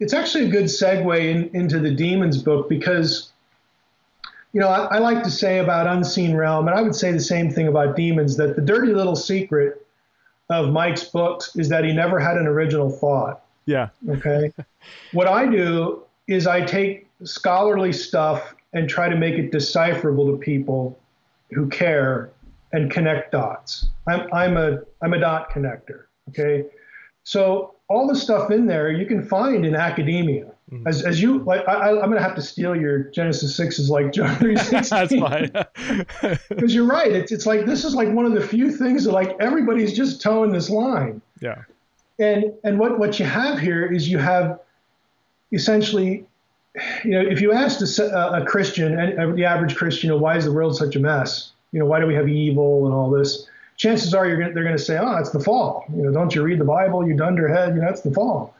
[0.00, 3.30] it's actually a good segue in, into the demons book because
[4.52, 7.20] you know I, I, like to say about unseen realm and i would say the
[7.20, 9.86] same thing about demons that the dirty little secret
[10.50, 13.44] of mike's books is that he never had an original thought.
[13.66, 13.88] Yeah.
[14.08, 14.52] Okay?
[15.12, 20.38] What i do is i take scholarly stuff and try to make it decipherable to
[20.38, 20.98] people
[21.50, 22.30] who care
[22.72, 23.86] and connect dots.
[24.06, 26.64] I'm, I'm a i'm a dot connector okay
[27.28, 30.46] so all the stuff in there you can find in academia.
[30.72, 30.88] Mm-hmm.
[30.88, 33.90] As, as you like, I, am going to have to steal your Genesis six is
[33.90, 35.20] like John three sixteen.
[35.20, 36.38] That's fine.
[36.48, 37.12] Because you're right.
[37.12, 40.22] It's it's like this is like one of the few things that like everybody's just
[40.22, 41.20] toeing this line.
[41.42, 41.64] Yeah.
[42.18, 44.60] And and what what you have here is you have
[45.52, 46.24] essentially,
[47.04, 50.38] you know, if you asked a, a Christian, and the average Christian, you know, why
[50.38, 51.52] is the world such a mess?
[51.72, 53.46] You know, why do we have evil and all this?
[53.78, 55.86] Chances are gonna, they're going to say, oh, it's the fall.
[55.96, 57.06] You know, don't you read the Bible?
[57.06, 57.74] You dunderhead.
[57.74, 58.54] You know, it's the fall.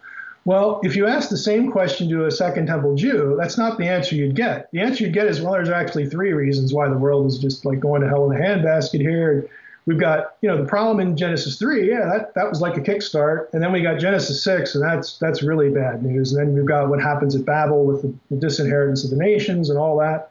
[0.44, 3.86] Well, if you ask the same question to a Second Temple Jew, that's not the
[3.86, 4.70] answer you'd get.
[4.72, 7.66] The answer you'd get is, well, there's actually three reasons why the world is just
[7.66, 9.46] like going to hell in a handbasket here.
[9.84, 12.80] We've got, you know, the problem in Genesis 3, yeah, that, that was like a
[12.80, 13.52] kickstart.
[13.52, 16.32] And then we got Genesis 6, and that's that's really bad news.
[16.32, 19.70] And then we've got what happens at Babel with the, the disinheritance of the nations
[19.70, 20.30] and all that.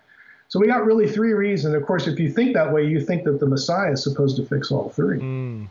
[0.49, 1.73] So we got really three reasons.
[1.73, 4.45] Of course, if you think that way, you think that the Messiah is supposed to
[4.45, 5.19] fix all three.
[5.19, 5.67] Mm.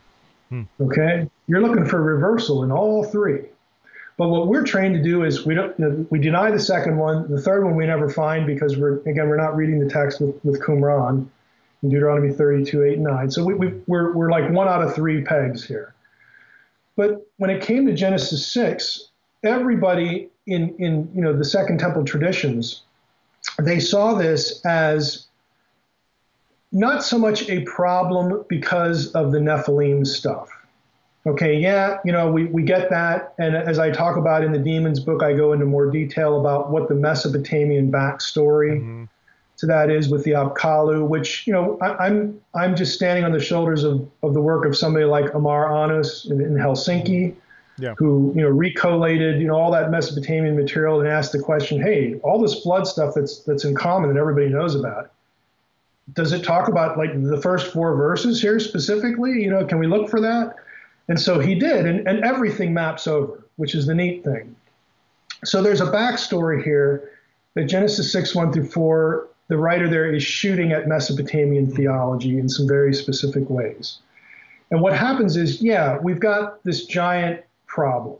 [0.51, 0.63] Hmm.
[0.81, 3.47] Okay, you're looking for reversal in all three.
[4.17, 6.97] But what we're trained to do is we don't you know, we deny the second
[6.97, 7.31] one.
[7.31, 10.43] The third one we never find because we're again we're not reading the text with,
[10.45, 11.27] with Qumran
[11.83, 13.31] in Deuteronomy 32, 8, 9.
[13.31, 15.95] So we, we, we're, we're like one out of three pegs here.
[16.97, 19.09] But when it came to Genesis 6,
[19.43, 22.83] everybody in, in you know the Second Temple traditions
[23.59, 25.27] they saw this as
[26.73, 30.51] not so much a problem because of the Nephilim stuff.
[31.27, 33.35] Okay, yeah, you know, we, we get that.
[33.39, 36.71] And as I talk about in the Demons book, I go into more detail about
[36.71, 39.05] what the Mesopotamian backstory mm-hmm.
[39.57, 43.25] to that is with the Apkallu, which, you know, I, am I'm, I'm just standing
[43.25, 47.35] on the shoulders of, of the work of somebody like Amar Annus in, in Helsinki,
[47.79, 47.95] yeah.
[47.99, 52.15] who, you know, recollated, you know, all that Mesopotamian material and asked the question, hey,
[52.23, 55.11] all this flood stuff that's that's in common that everybody knows about,
[56.15, 59.43] does it talk about like the first four verses here specifically?
[59.43, 60.55] You know, can we look for that?
[61.09, 64.57] And so he did, and, and everything maps over, which is the neat thing.
[65.45, 67.11] So there's a backstory here
[67.55, 72.49] that Genesis 6, 1 through 4, the writer there is shooting at Mesopotamian theology in
[72.49, 73.99] some very specific ways.
[74.71, 77.46] And what happens is, yeah, we've got this giant
[77.77, 78.17] problem,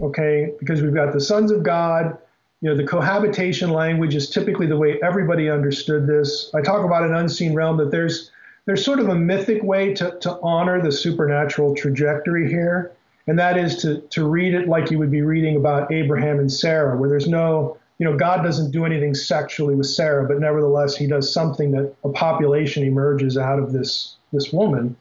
[0.00, 2.16] okay, because we've got the sons of God.
[2.62, 6.50] You know, the cohabitation language is typically the way everybody understood this.
[6.54, 8.30] I talk about an unseen realm that there's
[8.64, 12.92] there's sort of a mythic way to, to honor the supernatural trajectory here,
[13.26, 16.50] and that is to, to read it like you would be reading about Abraham and
[16.50, 20.96] Sarah, where there's no, you know, God doesn't do anything sexually with Sarah, but nevertheless,
[20.96, 24.96] he does something that a population emerges out of this, this woman.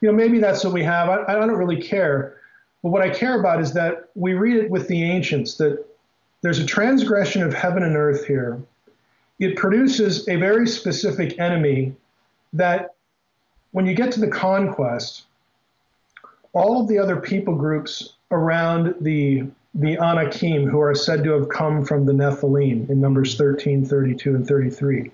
[0.00, 1.08] You know, maybe that's what we have.
[1.08, 2.37] I, I don't really care.
[2.82, 5.84] But what I care about is that we read it with the ancients that
[6.42, 8.60] there's a transgression of heaven and earth here.
[9.40, 11.94] It produces a very specific enemy
[12.52, 12.94] that
[13.72, 15.24] when you get to the conquest,
[16.52, 21.50] all of the other people groups around the the Anakim who are said to have
[21.50, 25.10] come from the Nephilim in Numbers 13, 32, and 33.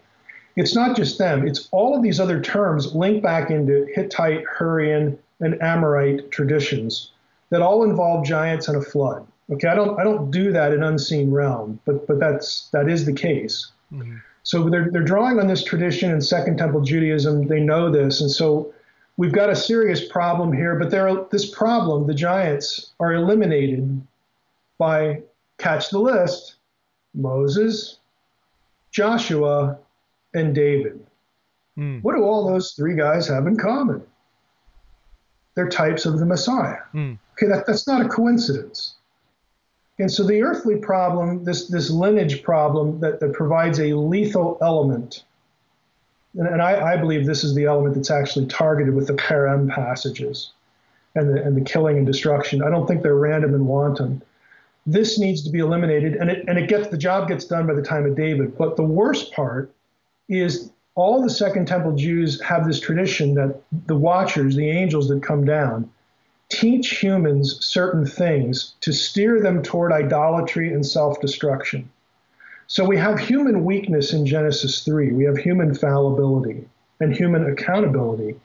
[0.56, 5.18] It's not just them, it's all of these other terms linked back into Hittite, Hurrian,
[5.40, 7.10] and Amorite traditions
[7.54, 9.26] that all involve giants and a flood.
[9.50, 13.06] Okay, I don't I don't do that in unseen realm, but but that's that is
[13.06, 13.70] the case.
[13.92, 14.16] Mm-hmm.
[14.44, 17.46] So they're, they're drawing on this tradition in Second Temple Judaism.
[17.46, 18.20] They know this.
[18.20, 18.72] And so
[19.16, 20.78] we've got a serious problem here.
[20.78, 24.02] But there, this problem, the giants, are eliminated
[24.76, 25.22] by,
[25.56, 26.56] catch the list,
[27.14, 27.98] Moses,
[28.90, 29.78] Joshua,
[30.34, 31.04] and David.
[31.78, 32.02] Mm.
[32.02, 34.02] What do all those three guys have in common?
[35.54, 36.78] They're types of the Messiah.
[36.94, 37.18] Mm.
[37.32, 38.94] Okay, that, that's not a coincidence.
[39.98, 45.22] And so the earthly problem, this, this lineage problem that, that provides a lethal element,
[46.36, 49.72] and, and I, I, believe this is the element that's actually targeted with the herem
[49.72, 50.50] passages
[51.14, 52.60] and the, and the killing and destruction.
[52.60, 54.20] I don't think they're random and wanton.
[54.84, 57.74] This needs to be eliminated, and it, and it gets the job gets done by
[57.74, 58.58] the time of David.
[58.58, 59.72] But the worst part
[60.28, 65.22] is all the Second Temple Jews have this tradition that the watchers, the angels that
[65.22, 65.90] come down,
[66.50, 71.90] teach humans certain things to steer them toward idolatry and self destruction.
[72.66, 75.12] So we have human weakness in Genesis 3.
[75.12, 76.66] We have human fallibility
[77.00, 78.36] and human accountability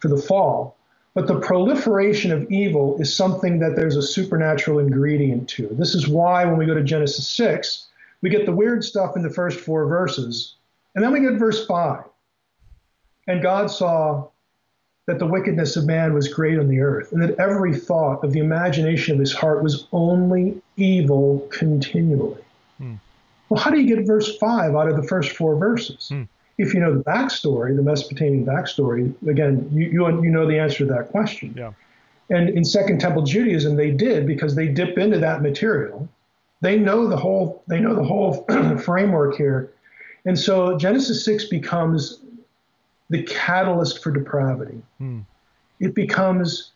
[0.00, 0.76] for the fall.
[1.14, 5.68] But the proliferation of evil is something that there's a supernatural ingredient to.
[5.72, 7.86] This is why when we go to Genesis 6,
[8.22, 10.54] we get the weird stuff in the first four verses.
[10.94, 12.04] And then we get verse 5.
[13.28, 14.28] And God saw
[15.06, 18.32] that the wickedness of man was great on the earth, and that every thought of
[18.32, 22.40] the imagination of his heart was only evil continually.
[22.78, 22.94] Hmm.
[23.48, 26.08] Well, how do you get verse 5 out of the first four verses?
[26.08, 26.22] Hmm.
[26.58, 30.78] If you know the backstory, the Mesopotamian backstory, again, you, you, you know the answer
[30.78, 31.54] to that question.
[31.56, 31.72] Yeah.
[32.30, 36.08] And in Second Temple Judaism, they did because they dip into that material.
[36.60, 38.46] They know the whole they know the whole
[38.78, 39.72] framework here.
[40.24, 42.20] And so Genesis 6 becomes
[43.10, 44.82] the catalyst for depravity.
[44.98, 45.20] Hmm.
[45.80, 46.72] It becomes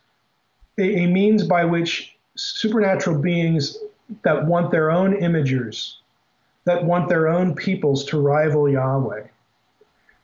[0.77, 3.77] a, a, means by which supernatural beings
[4.23, 5.95] that want their own imagers,
[6.65, 9.23] that want their own peoples to rival Yahweh,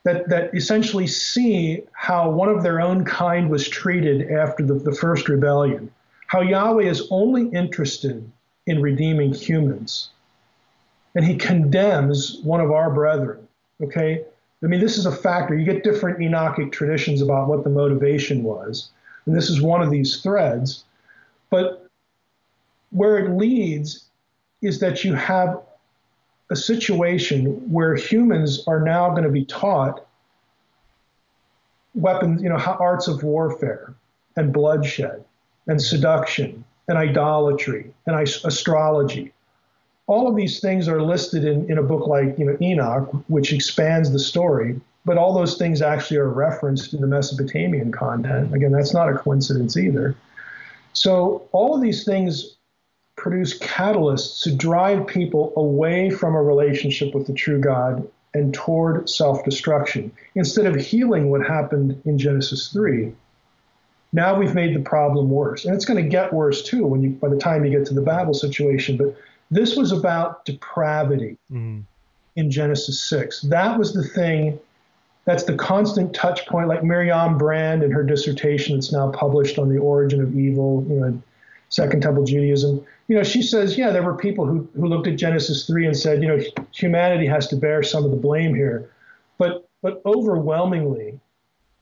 [0.03, 4.93] that, that essentially see how one of their own kind was treated after the, the
[4.93, 5.89] first rebellion,
[6.27, 8.29] how Yahweh is only interested
[8.67, 10.09] in redeeming humans.
[11.15, 13.47] And he condemns one of our brethren,
[13.82, 14.26] okay?
[14.63, 15.56] I mean, this is a factor.
[15.56, 18.89] You get different Enochic traditions about what the motivation was,
[19.26, 20.86] and this is one of these threads.
[21.49, 21.88] But
[22.91, 24.05] where it leads
[24.61, 25.61] is that you have
[26.49, 30.05] a situation where humans are now going to be taught
[31.93, 33.93] weapons, you know, arts of warfare
[34.36, 35.24] and bloodshed
[35.68, 39.32] and seduction and idolatry and astrology
[40.08, 43.54] all of these things are listed in, in a book like you know Enoch, which
[43.54, 44.80] expands the story.
[45.06, 48.54] But all those things actually are referenced in the Mesopotamian content.
[48.54, 50.16] Again, that's not a coincidence either.
[50.93, 52.56] So all of these things
[53.18, 59.10] produce catalysts to drive people away from a relationship with the true God and toward
[59.10, 60.12] self destruction.
[60.36, 63.14] Instead of healing what happened in Genesis 3,
[64.14, 65.66] now we've made the problem worse.
[65.66, 67.93] And it's going to get worse too when you by the time you get to
[67.93, 68.97] the Babel situation.
[68.97, 69.16] But
[69.56, 71.82] this was about depravity mm-hmm.
[72.36, 73.41] in Genesis 6.
[73.41, 74.60] That was the thing
[75.26, 79.70] that's the constant touch point, like Miryam Brand in her dissertation that's now published on
[79.70, 81.22] the origin of evil, you know,
[81.70, 82.86] Second Temple Judaism.
[83.08, 85.97] You know, she says, yeah, there were people who, who looked at Genesis 3 and
[85.97, 86.39] said, you know,
[86.72, 88.89] humanity has to bear some of the blame here.
[89.38, 91.20] But, but overwhelmingly,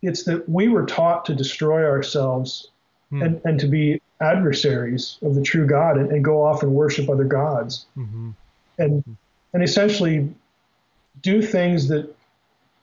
[0.02, 2.70] it's that we were taught to destroy ourselves
[3.10, 3.22] hmm.
[3.22, 7.10] and, and to be adversaries of the true God and, and go off and worship
[7.10, 7.86] other gods.
[7.98, 8.32] Mm-hmm.
[8.78, 9.18] And,
[9.54, 10.34] and essentially
[11.22, 12.14] do things that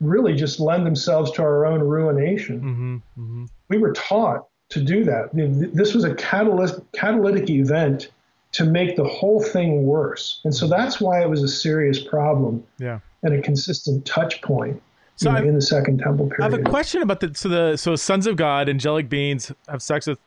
[0.01, 2.61] really just lend themselves to our own ruination.
[2.61, 3.45] Mm-hmm, mm-hmm.
[3.69, 5.31] We were taught to do that.
[5.33, 8.11] This was a catalyst, catalytic event
[8.53, 10.41] to make the whole thing worse.
[10.45, 13.01] And so that's why it was a serious problem yeah.
[13.23, 14.81] and a consistent touch point.
[15.17, 16.43] So know, in the second temple period.
[16.43, 19.83] I have a question about the so the so sons of God, angelic beings have
[19.83, 20.21] sex with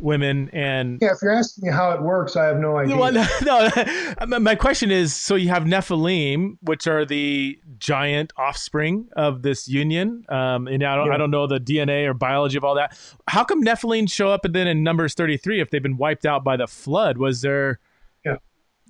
[0.00, 2.96] women and yeah if you're asking me how it works i have no idea.
[2.96, 3.12] well,
[4.26, 9.68] no, my question is so you have nephilim which are the giant offspring of this
[9.68, 11.14] union um, and I don't, yeah.
[11.14, 12.96] I don't know the dna or biology of all that.
[13.28, 16.44] How come nephilim show up and then in numbers 33 if they've been wiped out
[16.44, 17.80] by the flood was there
[18.24, 18.36] yeah.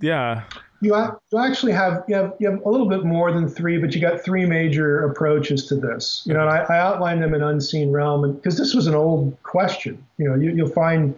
[0.01, 0.45] Yeah
[0.81, 0.95] you,
[1.33, 4.01] you actually have you, have you have a little bit more than three, but you
[4.01, 6.23] got three major approaches to this.
[6.25, 9.37] You know, and I, I outlined them in Unseen Realm, because this was an old
[9.43, 10.05] question.
[10.19, 11.15] You know, you, you'll find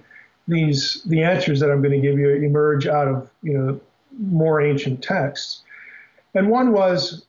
[0.49, 3.81] these the answers that I'm going to give you emerge out of you know
[4.19, 5.63] more ancient texts.
[6.35, 7.27] And one was,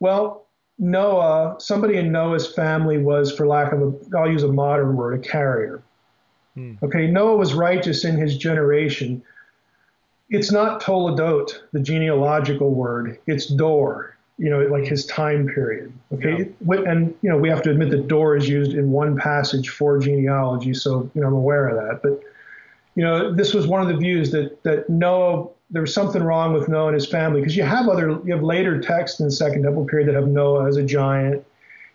[0.00, 0.46] well,
[0.78, 5.18] Noah, somebody in Noah's family was, for lack of a, I'll use a modern word,
[5.18, 5.82] a carrier.
[6.54, 6.74] Hmm.
[6.82, 9.22] Okay, Noah was righteous in his generation,
[10.32, 13.18] it's not toledot, the genealogical word.
[13.26, 15.92] It's dor, you know, like his time period.
[16.12, 16.76] Okay, yeah.
[16.86, 19.98] and you know we have to admit that dor is used in one passage for
[19.98, 22.00] genealogy, so you know I'm aware of that.
[22.02, 22.22] But
[22.94, 26.54] you know, this was one of the views that that Noah there was something wrong
[26.54, 29.32] with Noah and his family because you have other you have later texts in the
[29.32, 31.44] Second Temple period that have Noah as a giant.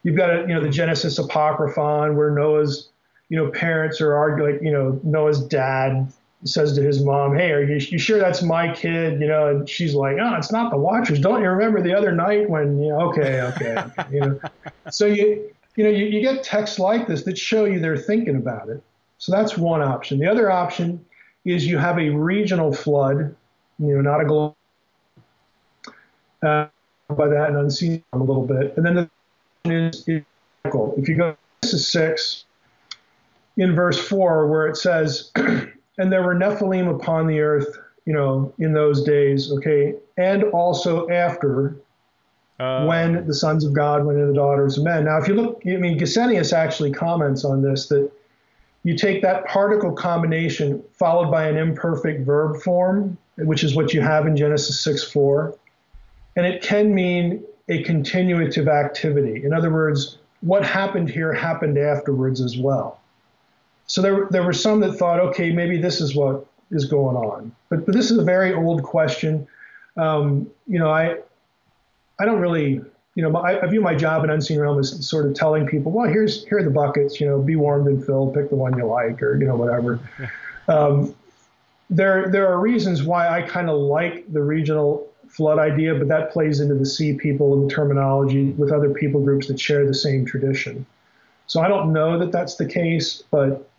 [0.03, 2.89] You've got a, you know the Genesis Apocryphon where Noah's
[3.29, 6.13] you know parents are arguing like you know Noah's dad
[6.45, 9.69] says to his mom, "Hey, are you, you sure that's my kid?" You know, and
[9.69, 11.19] she's like, "Oh, it's not the Watchers.
[11.19, 13.01] Don't you remember the other night when you know?
[13.09, 14.39] Okay, okay, okay you know."
[14.91, 18.37] So you you know you, you get texts like this that show you they're thinking
[18.37, 18.81] about it.
[19.17, 20.19] So that's one option.
[20.19, 21.03] The other option
[21.43, 23.35] is you have a regional flood,
[23.79, 24.55] you know, not a global.
[26.41, 26.67] Uh,
[27.09, 29.09] by that and unseen a little bit, and then the
[29.65, 30.23] is, is
[30.65, 32.45] if you go to six
[33.57, 35.31] in verse four where it says.
[35.97, 41.09] and there were Nephilim upon the earth, you know, in those days, okay, and also
[41.09, 41.75] after
[42.59, 45.05] uh, when the sons of God went into the daughters of men.
[45.05, 48.11] Now, if you look, I mean, Gesenius actually comments on this that
[48.83, 54.01] you take that particle combination followed by an imperfect verb form, which is what you
[54.01, 55.55] have in Genesis 6 4,
[56.35, 59.43] and it can mean a continuative activity.
[59.43, 62.99] In other words, what happened here happened afterwards as well.
[63.87, 67.53] So there, there were some that thought, okay, maybe this is what is going on.
[67.69, 69.47] But, but this is a very old question.
[69.95, 71.17] Um, you know, I,
[72.19, 72.81] I don't really,
[73.15, 75.91] you know, I, I, view my job in Unseen Realm as sort of telling people,
[75.91, 77.19] well, here's here are the buckets.
[77.19, 78.33] You know, be warmed and filled.
[78.33, 79.99] Pick the one you like, or you know, whatever.
[80.69, 81.15] Um,
[81.89, 86.31] there, there are reasons why I kind of like the regional flood idea, but that
[86.31, 89.93] plays into the sea people and the terminology with other people groups that share the
[89.93, 90.85] same tradition.
[91.45, 93.69] So I don't know that that's the case, but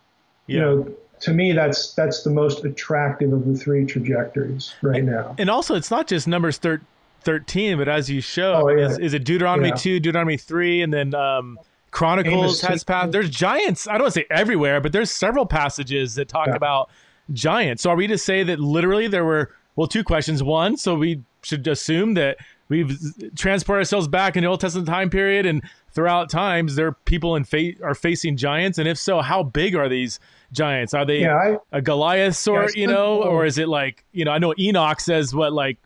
[0.49, 0.53] yeah.
[0.53, 0.91] you know,
[1.21, 5.35] to me, that's that's the most attractive of the three trajectories right now.
[5.37, 6.81] And also, it's not just numbers thir-
[7.21, 8.87] thirteen, but as you show, oh, yeah.
[8.87, 9.75] is, is, it Deuteronomy yeah.
[9.75, 11.59] two, Deuteronomy three, and then um,
[11.91, 13.11] Chronicles Amos has passed.
[13.11, 13.87] There's giants.
[13.87, 16.89] I don't want to say everywhere, but there's several passages that talk about
[17.33, 17.83] giants.
[17.83, 20.41] So are we to say that literally there were well two questions?
[20.41, 22.37] One, so we should assume that
[22.69, 22.97] we've
[23.35, 25.63] transported ourselves back in the Old Testament time period, and
[25.99, 29.89] throughout times there people in fa- are facing giants, and if so, how big are
[29.89, 30.17] these
[30.53, 30.93] giants?
[30.93, 34.23] Are they yeah, I, a Goliath sort, yeah, you know, or is it like you
[34.23, 34.31] know?
[34.31, 35.77] I know Enoch says what like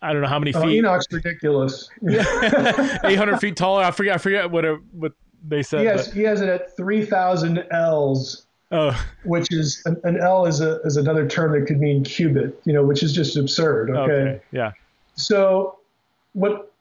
[0.00, 0.76] I don't know how many oh, feet.
[0.76, 1.88] Enoch's ridiculous.
[2.08, 3.82] Eight hundred feet taller.
[3.82, 4.14] I forget.
[4.14, 5.12] I forget what a, what
[5.44, 5.80] they said.
[5.80, 8.46] He has, he has it at three thousand ells.
[8.70, 8.96] Oh.
[9.24, 12.72] Which is an, an, ell is a is another term that could mean cubit, you
[12.72, 13.90] know, which is just absurd.
[13.90, 14.12] Okay.
[14.12, 14.40] okay.
[14.52, 14.70] Yeah.
[15.16, 15.80] So
[16.34, 16.72] what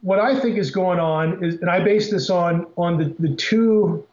[0.00, 3.34] what I think is going on is, and I base this on on the, the
[3.34, 4.06] two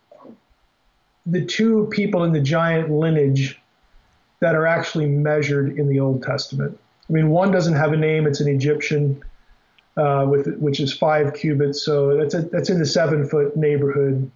[1.26, 3.60] the two people in the giant lineage
[4.40, 6.78] that are actually measured in the Old Testament.
[7.10, 9.22] I mean, one doesn't have a name; it's an Egyptian.
[9.98, 11.82] uh, with which is five cubits.
[11.82, 14.30] So that's a, that's in the seven foot neighborhood.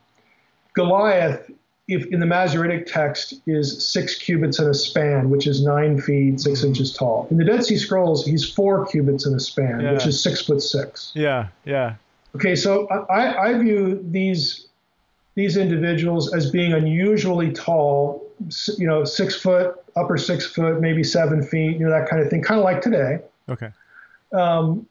[0.74, 1.52] Goliath,
[1.90, 6.40] if in the Masoretic text, is six cubits and a span, which is nine feet
[6.40, 7.28] six inches tall.
[7.32, 9.94] In the Dead Sea Scrolls, he's four cubits and a span, yeah.
[9.94, 11.12] which is six foot six.
[11.16, 11.96] Yeah, yeah.
[12.36, 14.68] Okay, so I, I view these
[15.36, 18.24] these individuals as being unusually tall,
[18.78, 22.30] you know, six foot, upper six foot, maybe seven feet, you know, that kind of
[22.30, 23.20] thing, kind of like today.
[23.48, 23.70] Okay.
[24.32, 24.86] Um,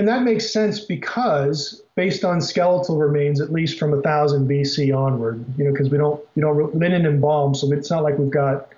[0.00, 5.44] and that makes sense because based on skeletal remains, at least from 1000 BC onward,
[5.58, 8.30] you know, because we don't, you know, they didn't embalm, so it's not like we've
[8.30, 8.70] got,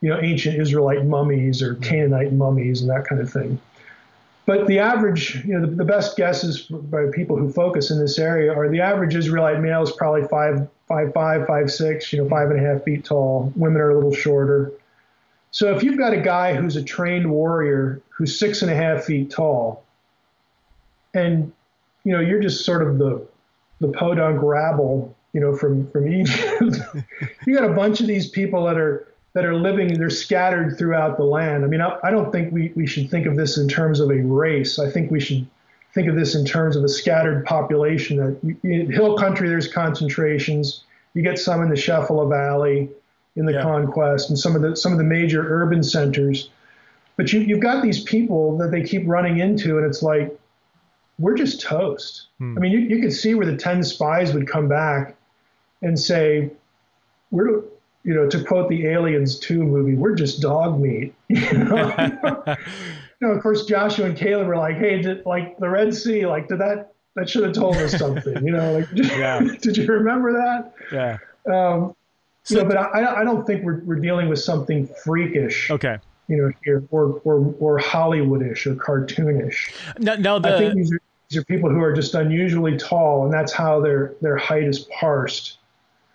[0.00, 3.60] you know, ancient Israelite mummies or Canaanite mummies and that kind of thing.
[4.44, 8.18] But the average, you know, the, the best guesses by people who focus in this
[8.18, 12.28] area are the average Israelite male is probably five, five, five, five, six, you know,
[12.28, 13.52] five and a half feet tall.
[13.54, 14.72] Women are a little shorter.
[15.52, 19.04] So if you've got a guy who's a trained warrior who's six and a half
[19.04, 19.84] feet tall,
[21.14, 21.52] and
[22.04, 23.26] you know you're just sort of the
[23.80, 26.78] the podunk rabble, you know, from from Egypt.
[27.46, 31.16] you got a bunch of these people that are that are living, they're scattered throughout
[31.16, 31.64] the land.
[31.64, 34.10] I mean, I, I don't think we, we should think of this in terms of
[34.10, 34.78] a race.
[34.78, 35.46] I think we should
[35.94, 38.16] think of this in terms of a scattered population.
[38.16, 40.82] That in hill country, there's concentrations.
[41.14, 42.88] You get some in the Shephelah Valley,
[43.36, 43.62] in the yeah.
[43.62, 46.50] conquest, and some of the some of the major urban centers.
[47.16, 50.36] But you, you've got these people that they keep running into, and it's like
[51.20, 52.28] we're just toast.
[52.38, 52.56] Hmm.
[52.56, 55.14] I mean, you, you could see where the 10 spies would come back
[55.82, 56.50] and say,
[57.30, 57.62] we're,
[58.02, 61.14] you know, to quote the Aliens 2 movie, we're just dog meat.
[61.28, 61.94] You know,
[62.46, 66.26] you know of course, Joshua and Caleb were like, hey, did, like the Red Sea,
[66.26, 69.40] like, did that, that should have told us something, you know, like, yeah.
[69.60, 70.72] did you remember that?
[70.90, 71.18] Yeah.
[71.46, 71.94] Um,
[72.44, 75.70] so, you know, but I, I don't think we're, we're dealing with something freakish.
[75.70, 75.98] Okay
[76.28, 79.72] you know, here or or or Hollywoodish or cartoonish.
[79.98, 81.00] No, no, the, I think these are
[81.30, 84.80] these are people who are just unusually tall, and that's how their their height is
[84.98, 85.58] parsed.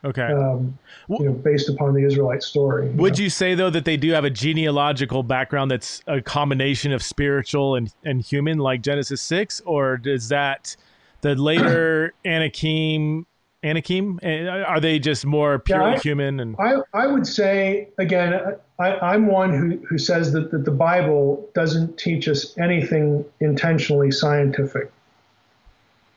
[0.04, 0.22] Okay.
[0.22, 0.78] Um,
[1.10, 2.88] you know, based upon the Israelite story.
[2.88, 3.24] You Would know?
[3.24, 7.76] you say though that they do have a genealogical background that's a combination of spiritual
[7.76, 10.76] and, and human, like Genesis six, or does that
[11.22, 13.26] the later Anakim
[13.64, 16.40] Anakim eh, are they just more purely yeah, I, human?
[16.40, 20.72] And I I would say again I, am one who, who says that, that the
[20.72, 24.92] Bible doesn't teach us anything intentionally scientific.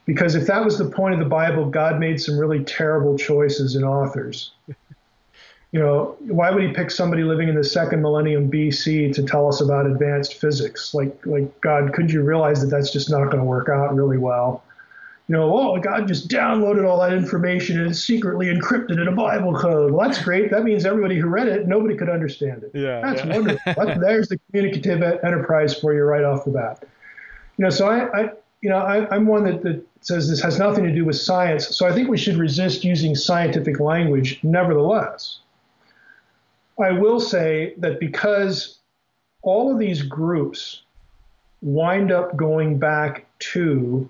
[0.09, 3.77] Because if that was the point of the Bible, God made some really terrible choices
[3.77, 4.53] in authors.
[4.67, 9.47] you know, why would he pick somebody living in the second millennium BC to tell
[9.47, 10.95] us about advanced physics?
[10.95, 14.17] Like, like God, couldn't you realize that that's just not going to work out really
[14.17, 14.65] well?
[15.29, 19.55] You know, oh, God just downloaded all that information and secretly encrypted in a Bible
[19.55, 19.93] code.
[19.93, 20.51] Well, that's great.
[20.51, 22.71] That means everybody who read it, nobody could understand it.
[22.73, 23.37] Yeah, that's yeah.
[23.37, 24.01] wonderful.
[24.01, 26.83] there's the communicative enterprise for you right off the bat.
[27.59, 28.31] You know, so I, I
[28.61, 31.77] you know, I, am one that, that says this has nothing to do with science.
[31.77, 35.41] So I think we should resist using scientific language nevertheless.
[36.81, 38.79] I will say that because
[39.43, 40.83] all of these groups
[41.61, 44.09] wind up going back to,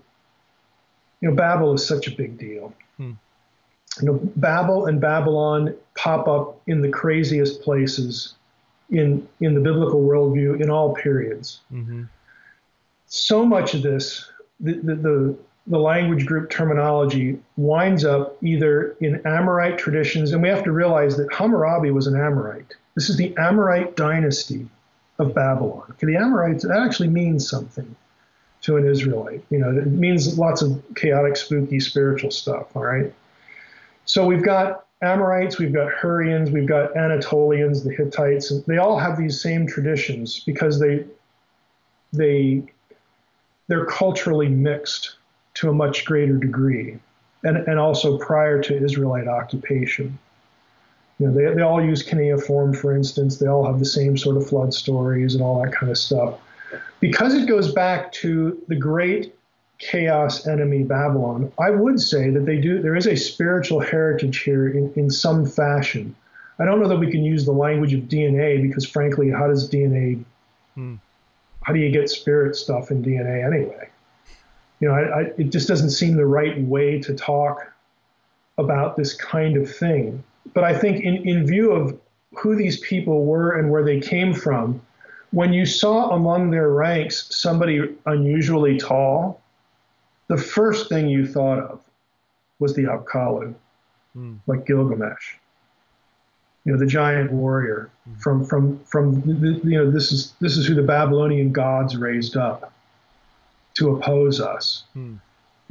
[1.20, 2.74] you know, Babel is such a big deal.
[2.96, 3.12] Hmm.
[4.00, 8.34] You know, Babel and Babylon pop up in the craziest places
[8.90, 11.60] in in the biblical worldview in all periods.
[11.72, 12.04] Mm-hmm.
[13.06, 14.30] So much of this
[14.60, 15.36] the, the,
[15.66, 21.16] the, language group terminology winds up either in Amorite traditions, and we have to realize
[21.16, 22.74] that Hammurabi was an Amorite.
[22.94, 24.68] This is the Amorite dynasty
[25.18, 25.84] of Babylon.
[25.90, 27.94] Okay, the Amorites, that actually means something
[28.62, 29.44] to an Israelite.
[29.50, 33.12] You know, it means lots of chaotic, spooky, spiritual stuff, all right?
[34.04, 39.16] So we've got Amorites, we've got Hurrians, we've got Anatolians, the Hittites, they all have
[39.16, 41.04] these same traditions because they
[42.12, 42.62] they
[43.68, 45.16] they're culturally mixed
[45.54, 46.98] to a much greater degree,
[47.44, 50.18] and, and also prior to Israelite occupation.
[51.18, 53.36] You know, they, they all use cuneiform, for instance.
[53.36, 56.38] They all have the same sort of flood stories and all that kind of stuff.
[57.00, 59.34] Because it goes back to the great
[59.78, 62.80] chaos enemy Babylon, I would say that they do.
[62.80, 66.14] There is a spiritual heritage here in, in some fashion.
[66.58, 69.70] I don't know that we can use the language of DNA because, frankly, how does
[69.70, 70.24] DNA
[70.74, 70.96] hmm
[71.68, 73.90] how do you get spirit stuff in DNA anyway?
[74.80, 77.70] You know, I, I, it just doesn't seem the right way to talk
[78.56, 80.24] about this kind of thing.
[80.54, 82.00] But I think, in, in view of
[82.38, 84.80] who these people were and where they came from,
[85.32, 89.42] when you saw among their ranks somebody unusually tall,
[90.28, 91.82] the first thing you thought of
[92.60, 93.54] was the Apkallu,
[94.16, 94.38] mm.
[94.46, 95.34] like Gilgamesh
[96.68, 97.88] you know the giant warrior
[98.18, 102.36] from from from the, you know this is this is who the Babylonian gods raised
[102.36, 102.74] up
[103.72, 104.84] to oppose us.
[104.92, 105.14] Hmm.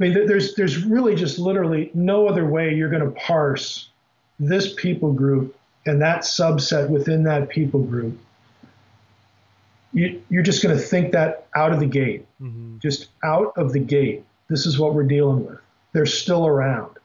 [0.00, 3.90] I mean, there's there's really just literally no other way you're going to parse
[4.40, 8.18] this people group and that subset within that people group.
[9.92, 12.78] You, you're just going to think that out of the gate, mm-hmm.
[12.78, 14.24] just out of the gate.
[14.48, 15.60] This is what we're dealing with.
[15.92, 16.97] They're still around.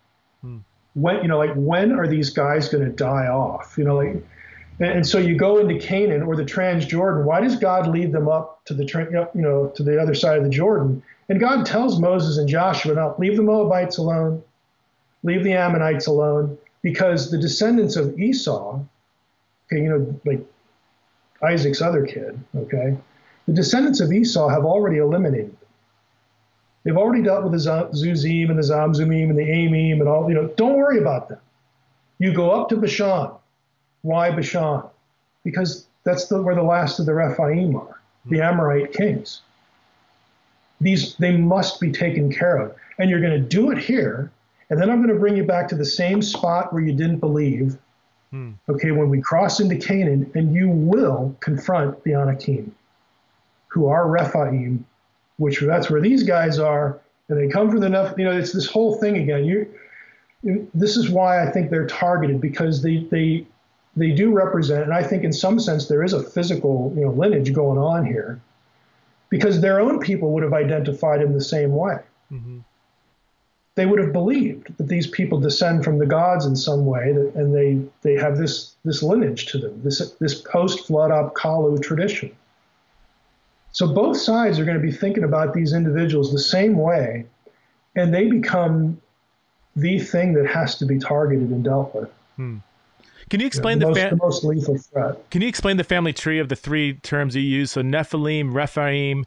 [0.94, 3.76] When you know, like when are these guys going to die off?
[3.78, 4.24] You know, like
[4.80, 7.26] and, so you go into Canaan or the Transjordan.
[7.26, 8.86] Why does God lead them up to the
[9.34, 11.04] you know to the other side of the Jordan?
[11.30, 14.44] And God tells Moses and Joshua, "Now leave the Moabites alone,
[15.24, 18.80] leave the Ammonites alone, because the descendants of Esau,
[19.68, 20.46] okay, you know, like
[21.42, 22.98] Isaac's other kid, okay,
[23.48, 25.56] the descendants of Esau have already eliminated.
[26.84, 30.28] They've already dealt with the Zuzim and the Zamzumim and the Amim and all.
[30.28, 31.40] You know, don't worry about them.
[32.20, 33.32] You go up to Bashan."
[34.02, 34.84] Why Bashan?
[35.44, 39.42] Because that's the, where the last of the Rephaim are, the Amorite kings.
[40.82, 44.30] These they must be taken care of, and you're going to do it here,
[44.70, 47.20] and then I'm going to bring you back to the same spot where you didn't
[47.20, 47.78] believe.
[48.32, 48.52] Hmm.
[48.68, 52.76] Okay, when we cross into Canaan, and you will confront the Anakim,
[53.68, 54.86] who are Rephaim,
[55.38, 58.18] which that's where these guys are, and they come from the Neph.
[58.18, 59.46] You know, it's this whole thing again.
[59.46, 63.46] You, this is why I think they're targeted because they they
[63.96, 67.12] they do represent, and I think in some sense there is a physical you know,
[67.12, 68.42] lineage going on here,
[69.30, 72.00] because their own people would have identified him the same way.
[72.32, 72.60] Mm-hmm.
[73.76, 77.34] They would have believed that these people descend from the gods in some way, that,
[77.36, 82.32] and they they have this this lineage to them, this this post flood Apkallu tradition.
[83.74, 87.26] So both sides are going to be thinking about these individuals the same way,
[87.96, 89.02] and they become
[89.76, 92.10] the thing that has to be targeted and dealt with.
[92.38, 92.58] Hmm.
[93.30, 95.30] Can you explain yeah, the, most, the, most, lethal threat?
[95.32, 97.72] Can you explain the family tree of the three terms you use?
[97.72, 99.26] So Nephilim, Rephaim,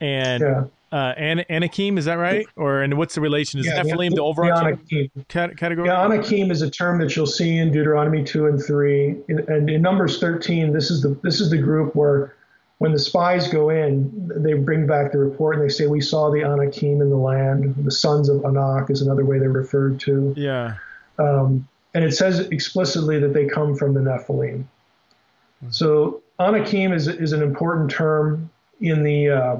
[0.00, 0.64] and yeah.
[0.92, 1.98] uh, An- Anakim.
[1.98, 2.46] Is that right?
[2.54, 3.58] Or and what's the relation?
[3.58, 5.88] Is yeah, Nephilim the, the overarching cat- category?
[5.88, 9.82] Yeah, Anakim is a term that you'll see in Deuteronomy two and three, and in
[9.82, 12.36] Numbers thirteen, this is the this is the group where
[12.78, 16.30] when the spies go in, they bring back the report and they say, We saw
[16.30, 17.74] the Anakim in the land.
[17.84, 20.32] The sons of Anak is another way they're referred to.
[20.36, 20.74] Yeah.
[21.18, 24.58] Um, and it says explicitly that they come from the Nephilim.
[24.58, 25.70] Mm-hmm.
[25.70, 28.48] So Anakim is, is an important term
[28.80, 29.56] in the uh,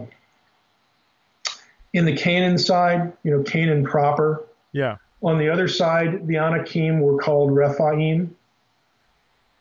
[1.93, 4.45] in the Canaan side, you know, Canaan proper.
[4.73, 4.97] Yeah.
[5.23, 8.37] On the other side, the Anakim were called Rephaim.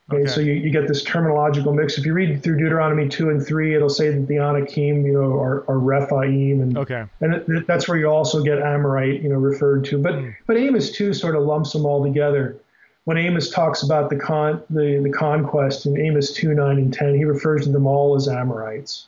[0.10, 0.32] Okay, okay.
[0.32, 1.98] so you, you get this terminological mix.
[1.98, 5.38] If you read through Deuteronomy 2 and 3, it'll say that the Anakim, you know,
[5.38, 6.62] are, are Rephaim.
[6.62, 7.04] And, okay.
[7.20, 9.98] and it, that's where you also get Amorite, you know, referred to.
[9.98, 10.36] But, mm.
[10.46, 12.58] but Amos 2 sort of lumps them all together.
[13.04, 17.16] When Amos talks about the, con, the, the conquest in Amos 2, 9, and 10,
[17.16, 19.08] he refers to them all as Amorites,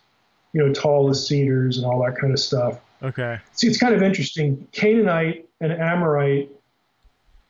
[0.51, 2.79] you know, tall as cedars and all that kind of stuff.
[3.01, 3.39] Okay.
[3.53, 4.67] See, it's kind of interesting.
[4.73, 6.49] Canaanite and Amorite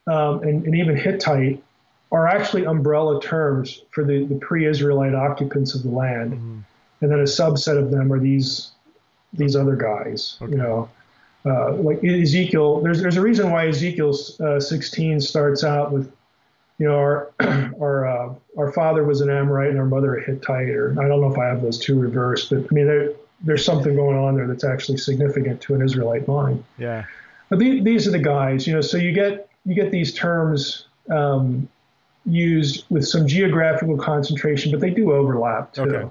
[0.06, 1.62] um, and, and even Hittite
[2.12, 6.58] are actually umbrella terms for the, the pre-Israelite occupants of the land, mm-hmm.
[7.00, 8.72] and then a subset of them are these
[9.32, 10.36] these other guys.
[10.42, 10.52] Okay.
[10.52, 10.90] You know,
[11.46, 12.80] uh, like Ezekiel.
[12.80, 16.12] There's there's a reason why Ezekiel uh, 16 starts out with,
[16.78, 17.30] you know, our
[17.80, 21.20] our uh, our father was an Amorite and our mother a Hittite, or I don't
[21.20, 24.34] know if I have those two reversed, but I mean there, there's something going on
[24.34, 26.62] there that's actually significant to an Israelite mind.
[26.76, 27.04] Yeah.
[27.48, 28.80] But the, these are the guys, you know.
[28.80, 30.86] So you get you get these terms.
[31.08, 31.68] Um,
[32.26, 35.82] used with some geographical concentration, but they do overlap too.
[35.82, 36.10] Okay.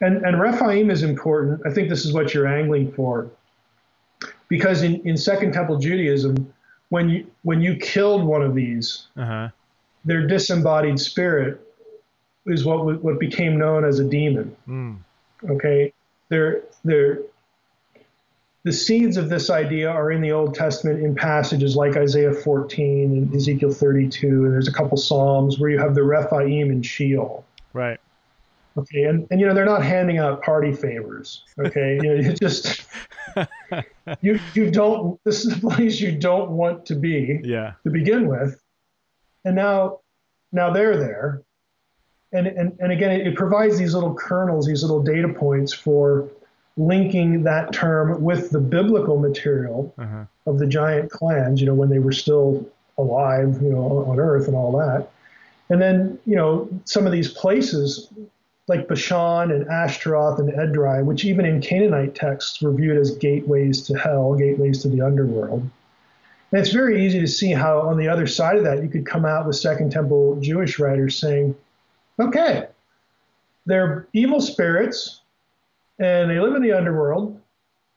[0.00, 1.60] And, and Rephaim is important.
[1.64, 3.30] I think this is what you're angling for.
[4.48, 6.52] Because in, in Second Temple Judaism,
[6.90, 9.48] when you when you killed one of these, uh-huh.
[10.04, 11.58] their disembodied spirit
[12.46, 14.54] is what what became known as a demon.
[14.68, 14.98] Mm.
[15.48, 15.94] Okay,
[16.28, 17.20] they're they're
[18.64, 23.10] the seeds of this idea are in the Old Testament in passages like Isaiah 14
[23.10, 27.44] and Ezekiel 32, and there's a couple Psalms where you have the Rephaim and Sheol.
[27.72, 27.98] Right.
[28.76, 31.44] Okay, and, and you know they're not handing out party favors.
[31.58, 32.86] Okay, you know you just
[34.22, 35.20] you you don't.
[35.24, 37.40] This is a place you don't want to be.
[37.44, 37.74] Yeah.
[37.84, 38.62] To begin with,
[39.44, 40.00] and now
[40.52, 41.42] now they're there,
[42.32, 46.30] and and and again it, it provides these little kernels, these little data points for
[46.76, 50.24] linking that term with the biblical material uh-huh.
[50.46, 52.66] of the giant clans, you know, when they were still
[52.98, 55.10] alive, you know, on earth and all that.
[55.68, 58.08] And then, you know, some of these places
[58.68, 63.82] like Bashan and Ashtaroth and Edrei, which even in Canaanite texts were viewed as gateways
[63.86, 65.68] to hell, gateways to the underworld.
[66.52, 69.06] And it's very easy to see how on the other side of that, you could
[69.06, 71.56] come out with Second Temple Jewish writers saying,
[72.20, 72.66] okay,
[73.64, 75.21] they're evil spirits
[76.02, 77.40] and they live in the underworld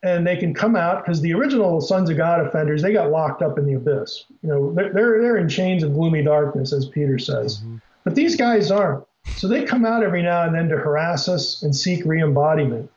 [0.04, 3.42] and they can come out because the original sons of God offenders they got locked
[3.42, 4.26] up in the abyss.
[4.44, 7.58] You know, they're they're, they're in chains of gloomy darkness, as Peter says.
[7.58, 7.78] Mm-hmm.
[8.04, 9.04] But these guys aren't.
[9.38, 12.90] So they come out every now and then to harass us and seek re-embodiment.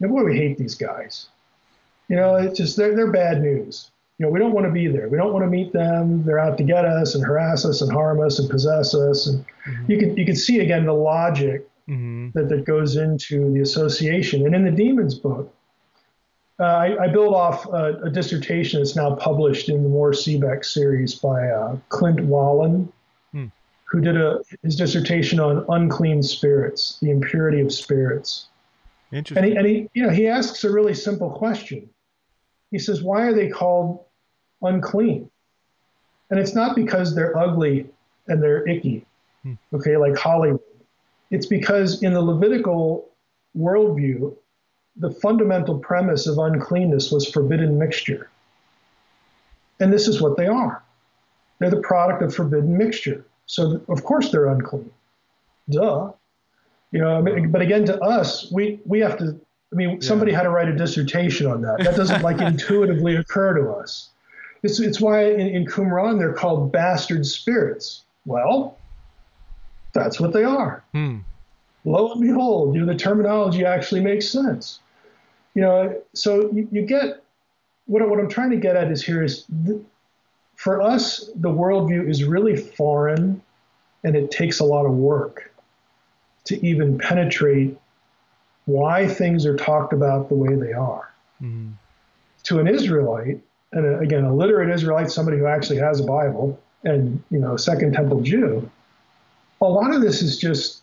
[0.00, 1.28] And boy, we hate these guys.
[2.08, 3.90] You know, it's just they're they're bad news.
[4.18, 5.08] You know, we don't want to be there.
[5.08, 6.24] We don't want to meet them.
[6.24, 9.26] They're out to get us and harass us and harm us and possess us.
[9.26, 9.90] And mm-hmm.
[9.90, 12.30] you can you can see again the logic mm-hmm.
[12.34, 14.46] that that goes into the association.
[14.46, 15.54] And in the demons book,
[16.60, 20.64] uh, I, I, build off a, a, dissertation that's now published in the Mohr Siebeck
[20.64, 22.92] series by uh, Clint Wahlen,
[23.32, 23.46] hmm.
[23.86, 28.46] who did a, his dissertation on unclean spirits, the impurity of spirits.
[29.10, 29.36] Interesting.
[29.38, 31.90] And he, and he, you know, he asks a really simple question.
[32.70, 34.04] He says, "Why are they called
[34.62, 35.28] unclean?"
[36.30, 37.88] And it's not because they're ugly
[38.28, 39.04] and they're icky,
[39.42, 39.54] hmm.
[39.72, 40.60] okay, like Hollywood.
[41.30, 43.08] It's because in the Levitical
[43.56, 44.36] worldview,
[44.96, 48.30] the fundamental premise of uncleanness was forbidden mixture.
[49.80, 50.82] And this is what they are.
[51.58, 53.24] They're the product of forbidden mixture.
[53.46, 54.90] So of course they're unclean.
[55.70, 56.12] Duh.
[56.92, 59.40] You know, I mean, but again, to us, we we have to.
[59.72, 59.96] I mean, yeah.
[60.00, 61.78] somebody had to write a dissertation on that.
[61.82, 64.10] That doesn't like intuitively occur to us.
[64.62, 68.04] It's it's why in, in Qumran they're called bastard spirits.
[68.26, 68.78] Well,
[69.94, 70.84] that's what they are.
[70.92, 71.18] Hmm.
[71.84, 74.80] Lo and behold, you know, the terminology actually makes sense
[75.54, 77.22] you know, so you, you get
[77.86, 79.80] what, what I'm trying to get at is here is th-
[80.56, 83.42] for us, the worldview is really foreign
[84.02, 85.52] and it takes a lot of work
[86.44, 87.78] to even penetrate
[88.66, 91.12] why things are talked about the way they are.
[91.42, 91.70] Mm-hmm.
[92.44, 93.40] To an Israelite,
[93.72, 97.58] and again, a literate Israelite, somebody who actually has a Bible, and you know, a
[97.58, 98.70] Second Temple Jew,
[99.60, 100.82] a lot of this is just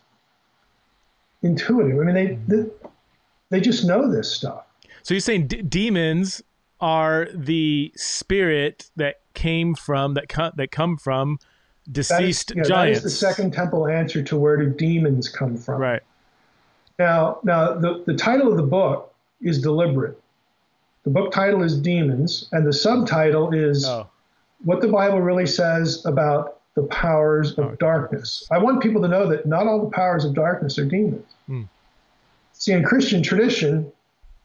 [1.42, 2.00] intuitive.
[2.00, 2.70] I mean, they, they
[3.50, 4.64] they just know this stuff.
[5.04, 6.42] So you're saying d- demons
[6.80, 11.40] are the spirit that came from that co- that come from
[11.92, 13.00] deceased that is, giants.
[13.02, 15.82] That is the second temple answer to where do demons come from?
[15.82, 16.02] Right.
[17.00, 20.22] Now, now the, the title of the book is deliberate.
[21.04, 24.08] The book title is Demons, and the subtitle is oh.
[24.64, 28.48] what the Bible really says about the powers of darkness.
[28.52, 31.26] I want people to know that not all the powers of darkness are demons.
[31.48, 31.64] Hmm.
[32.54, 33.92] See, in Christian tradition,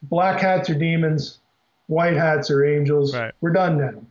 [0.03, 1.39] black hats are demons,
[1.87, 3.15] white hats are angels.
[3.15, 3.33] Right.
[3.41, 4.03] We're done now.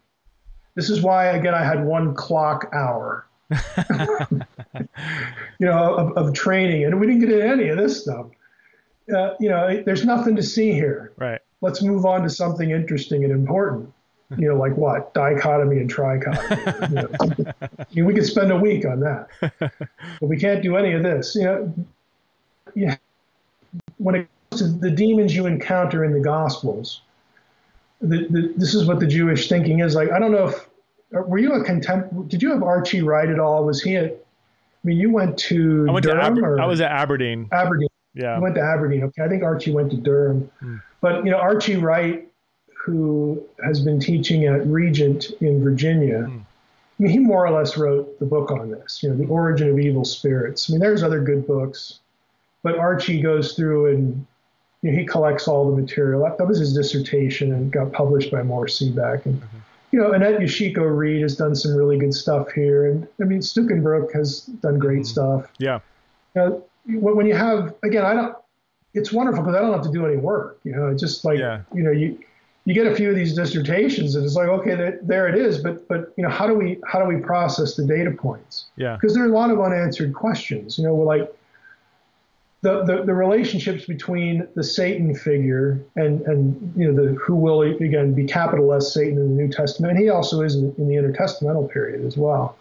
[0.75, 4.37] This is why, again, I had one clock hour, you
[5.61, 8.27] know, of, of, training, and we didn't get into any of this stuff.
[9.13, 11.13] Uh, you know, there's nothing to see here.
[11.17, 11.39] Right.
[11.61, 13.93] Let's move on to something interesting and important.
[14.37, 16.89] You know, like what dichotomy and trichotomy.
[16.89, 19.27] you know, I mean, we could spend a week on that,
[19.59, 21.35] but we can't do any of this.
[21.35, 21.73] You know,
[22.73, 22.97] yeah
[23.97, 27.01] when it comes to the demons you encounter in the Gospels,
[28.01, 30.11] the, the, this is what the Jewish thinking is like.
[30.11, 30.67] I don't know if
[31.11, 32.27] were you a contempt?
[32.29, 33.65] Did you have Archie Wright at all?
[33.65, 34.11] Was he at?
[34.11, 36.35] I mean, you went to I went Durham.
[36.35, 37.47] To Aber- or, I was at Aberdeen.
[37.51, 37.87] Aberdeen.
[38.13, 38.37] Yeah.
[38.37, 39.03] You went to Aberdeen.
[39.03, 40.49] Okay, I think Archie went to Durham.
[40.59, 40.77] Hmm.
[41.01, 42.27] But you know, Archie Wright,
[42.85, 46.21] who has been teaching at Regent in Virginia.
[46.21, 46.37] Hmm.
[46.37, 49.69] I mean, he more or less wrote the book on this, you know, the origin
[49.69, 50.69] of evil spirits.
[50.69, 51.99] I mean, there's other good books.
[52.61, 54.25] But Archie goes through and
[54.81, 56.23] you know, he collects all the material.
[56.23, 59.25] That, that, was his dissertation and got published by Mohr Siebeck.
[59.25, 59.57] And mm-hmm.
[59.91, 62.91] you know, Annette Yoshiko Reed has done some really good stuff here.
[62.91, 65.03] And I mean, Stuckenbruck has done great mm-hmm.
[65.05, 65.51] stuff.
[65.57, 65.79] Yeah.
[66.35, 68.35] You know, when you have again, I don't.
[68.93, 70.59] It's wonderful because I don't have to do any work.
[70.63, 71.63] You know, it's just like yeah.
[71.73, 72.17] you know you
[72.65, 75.59] you get a few of these dissertations and it's like okay there, there it is.
[75.59, 78.65] But but you know how do we how do we process the data points?
[78.75, 78.95] Yeah.
[78.95, 81.31] Because there are a lot of unanswered questions you know we're like
[82.65, 87.61] the, the, the, relationships between the Satan figure and, and you know the who will
[87.61, 90.87] again be capital S Satan in the New Testament, and he also is in, in
[90.87, 92.57] the intertestamental period as well.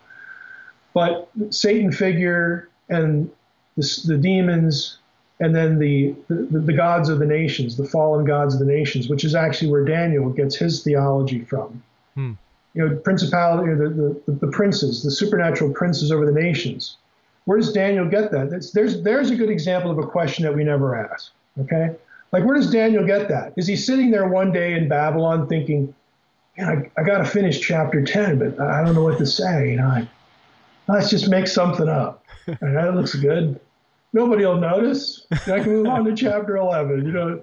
[0.93, 3.31] But Satan figure and
[3.79, 4.99] the, the demons,
[5.41, 9.09] and then the, the, the gods of the nations, the fallen gods of the nations,
[9.09, 11.83] which is actually where Daniel gets his theology from.
[12.15, 12.33] Hmm.
[12.75, 16.97] You know, principality, the, the, the princes, the supernatural princes over the nations
[17.45, 18.51] where does Daniel get that?
[18.51, 21.33] That's, there's, there's a good example of a question that we never ask.
[21.61, 21.95] Okay?
[22.33, 23.53] Like, where does Daniel get that?
[23.57, 25.95] Is he sitting there one day in Babylon thinking,
[26.57, 29.71] man, I, I got to finish chapter 10, but I don't know what to say.
[29.71, 30.09] You know, I,
[30.89, 32.25] let's just make something up.
[32.47, 33.61] And that looks good.
[34.15, 35.27] Nobody will notice.
[35.33, 37.05] I can move on to chapter 11.
[37.05, 37.43] You know,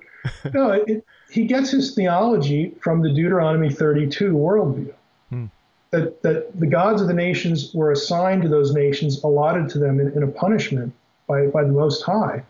[0.51, 4.93] no, it, he gets his theology from the Deuteronomy 32 worldview
[5.29, 5.45] hmm.
[5.91, 9.99] that, that the gods of the nations were assigned to those nations, allotted to them
[9.99, 10.91] in, in a punishment
[11.27, 12.43] by, by the Most High,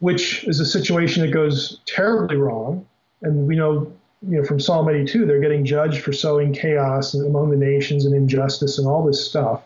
[0.00, 2.84] which is a situation that goes terribly wrong
[3.22, 3.92] and we know
[4.22, 8.14] you know from Psalm 82 they're getting judged for sowing chaos among the nations and
[8.14, 9.62] injustice and all this stuff.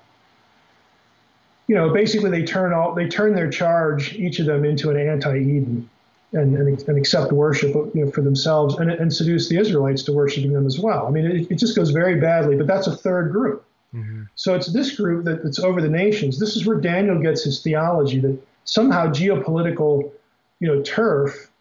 [1.66, 4.96] You know, basically they turn all they turn their charge each of them into an
[4.96, 5.88] anti-Eden.
[6.32, 10.12] And, and, and accept worship you know, for themselves and, and seduce the Israelites to
[10.12, 11.06] worshiping them as well.
[11.06, 13.64] I mean, it, it just goes very badly, but that's a third group.
[13.94, 14.22] Mm-hmm.
[14.34, 16.40] So it's this group that, that's over the nations.
[16.40, 20.10] This is where Daniel gets his theology that somehow geopolitical,
[20.58, 21.52] you know, turf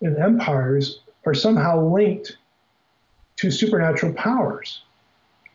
[0.00, 2.36] and empires are somehow linked
[3.36, 4.82] to supernatural powers.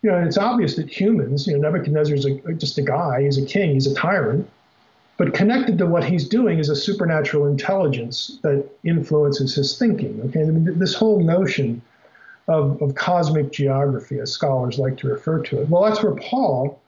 [0.01, 3.37] You know, it's obvious that humans, you know, Nebuchadnezzar is a, just a guy, he's
[3.37, 4.49] a king, he's a tyrant,
[5.17, 10.19] but connected to what he's doing is a supernatural intelligence that influences his thinking.
[10.25, 11.81] Okay, I mean, this whole notion
[12.47, 15.69] of, of cosmic geography, as scholars like to refer to it.
[15.69, 16.81] Well, that's where Paul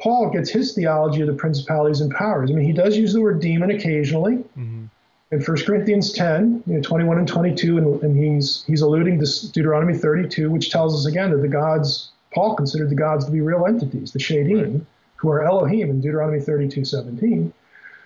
[0.00, 2.50] Paul gets his theology of the principalities and powers.
[2.50, 4.36] I mean, he does use the word demon occasionally.
[4.58, 4.86] Mm-hmm.
[5.30, 9.52] In 1 Corinthians 10, you know, 21 and 22, and, and he's he's alluding to
[9.52, 13.40] Deuteronomy 32, which tells us again that the gods, Paul considered the gods to be
[13.40, 14.86] real entities, the Shedim, right.
[15.16, 17.52] who are Elohim in Deuteronomy 32, 17.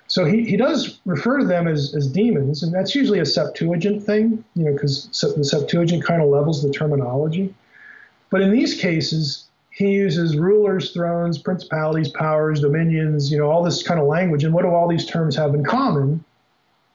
[0.07, 4.03] So he, he does refer to them as, as demons, and that's usually a Septuagint
[4.05, 7.55] thing, you know, because the Septuagint kind of levels the terminology.
[8.31, 13.83] But in these cases, he uses rulers, thrones, principalities, powers, dominions, you know, all this
[13.83, 14.45] kind of language.
[14.45, 16.25] And what do all these terms have in common?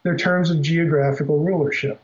[0.03, 2.01] They're terms of geographical rulership.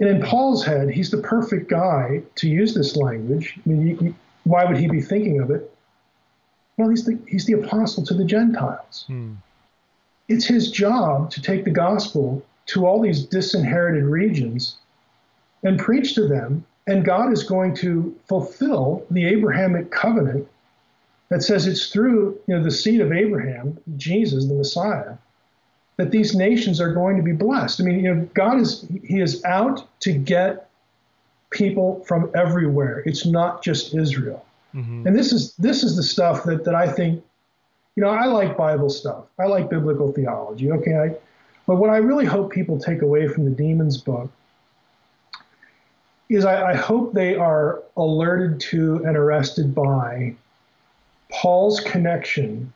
[0.00, 3.58] And in Paul's head, he's the perfect guy to use this language.
[3.64, 5.70] I mean, you, why would he be thinking of it?
[6.76, 9.04] Well, he's the, he's the apostle to the Gentiles.
[9.08, 9.34] Hmm.
[10.28, 14.76] It's his job to take the gospel to all these disinherited regions
[15.64, 16.64] and preach to them.
[16.86, 20.46] And God is going to fulfill the Abrahamic covenant
[21.28, 25.14] that says it's through you know, the seed of Abraham, Jesus, the Messiah,
[25.98, 27.80] that these nations are going to be blessed.
[27.80, 30.70] I mean, you know, God is He is out to get
[31.50, 33.02] people from everywhere.
[33.04, 34.44] It's not just Israel.
[34.74, 35.06] Mm-hmm.
[35.06, 37.22] And this is this is the stuff that, that I think,
[37.96, 39.24] you know, I like Bible stuff.
[39.38, 40.70] I like biblical theology.
[40.70, 41.14] Okay, I,
[41.66, 44.30] but what I really hope people take away from the Demons book
[46.28, 50.34] is I, I hope they are alerted to and arrested by
[51.30, 52.72] Paul's connection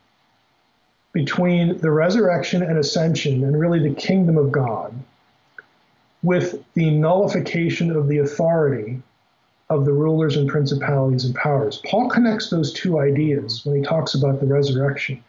[1.12, 4.94] between the resurrection and ascension and really the kingdom of God
[6.22, 9.02] with the nullification of the authority
[9.68, 11.82] of the rulers and principalities and powers.
[11.86, 15.22] Paul connects those two ideas when he talks about the resurrection.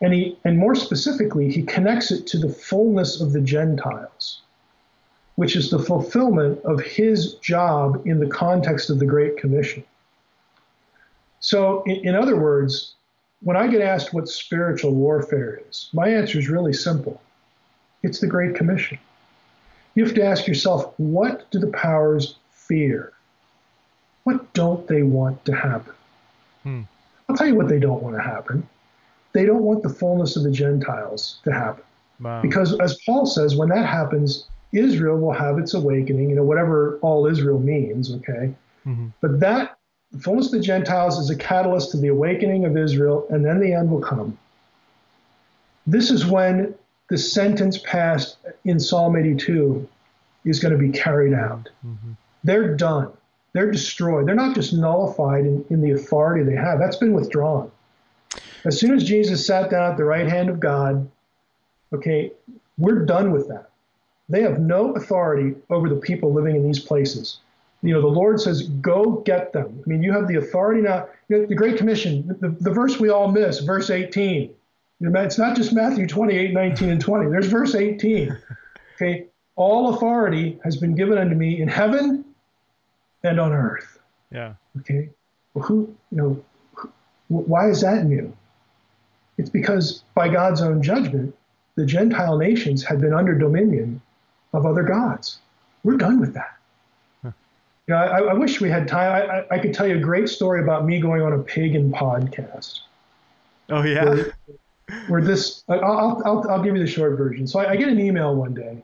[0.00, 4.42] And he and more specifically, he connects it to the fullness of the Gentiles,
[5.36, 9.82] which is the fulfillment of his job in the context of the Great Commission.
[11.40, 12.95] So, in, in other words,
[13.42, 17.20] when I get asked what spiritual warfare is, my answer is really simple.
[18.02, 18.98] It's the Great Commission.
[19.94, 23.12] You have to ask yourself, what do the powers fear?
[24.24, 25.94] What don't they want to happen?
[26.62, 26.82] Hmm.
[27.28, 28.68] I'll tell you what they don't want to happen.
[29.32, 31.84] They don't want the fullness of the Gentiles to happen.
[32.20, 32.40] Wow.
[32.42, 36.98] Because as Paul says, when that happens, Israel will have its awakening, you know, whatever
[37.02, 38.54] all Israel means, okay?
[38.86, 39.08] Mm-hmm.
[39.20, 39.75] But that
[40.16, 43.60] the fullness of the Gentiles is a catalyst to the awakening of Israel, and then
[43.60, 44.38] the end will come.
[45.86, 46.74] This is when
[47.10, 49.86] the sentence passed in Psalm 82
[50.46, 51.68] is going to be carried out.
[51.86, 52.12] Mm-hmm.
[52.44, 53.12] They're done.
[53.52, 54.26] They're destroyed.
[54.26, 57.70] They're not just nullified in, in the authority they have, that's been withdrawn.
[58.64, 61.08] As soon as Jesus sat down at the right hand of God,
[61.92, 62.32] okay,
[62.78, 63.70] we're done with that.
[64.28, 67.38] They have no authority over the people living in these places.
[67.82, 69.82] You know, the Lord says, go get them.
[69.84, 71.08] I mean, you have the authority now.
[71.28, 74.52] You know, the Great Commission, the, the verse we all miss, verse 18.
[75.00, 77.30] It's not just Matthew 28, 19, and 20.
[77.30, 78.36] There's verse 18.
[78.94, 82.24] Okay, all authority has been given unto me in heaven
[83.22, 83.98] and on earth.
[84.32, 84.54] Yeah.
[84.80, 85.10] Okay.
[85.54, 86.44] Well, who, you know,
[87.28, 88.34] why is that new?
[89.38, 91.34] It's because by God's own judgment,
[91.74, 94.00] the Gentile nations had been under dominion
[94.52, 95.40] of other gods.
[95.84, 96.55] We're done with that.
[97.86, 99.12] You know, I, I, wish we had time.
[99.12, 101.92] I, I, I, could tell you a great story about me going on a pagan
[101.92, 102.80] podcast.
[103.68, 104.04] Oh yeah.
[104.04, 104.34] Where,
[105.08, 107.46] where this, I'll, I'll, I'll, give you the short version.
[107.46, 108.82] So I, get an email one day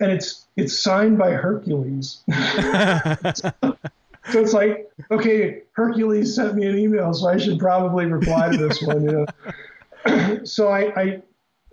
[0.00, 2.22] and it's it's signed by Hercules.
[2.32, 3.54] so
[4.32, 8.82] it's like, okay, Hercules sent me an email, so I should probably reply to this
[8.82, 9.04] one.
[9.04, 9.26] You
[10.06, 10.40] know?
[10.44, 11.22] so I, I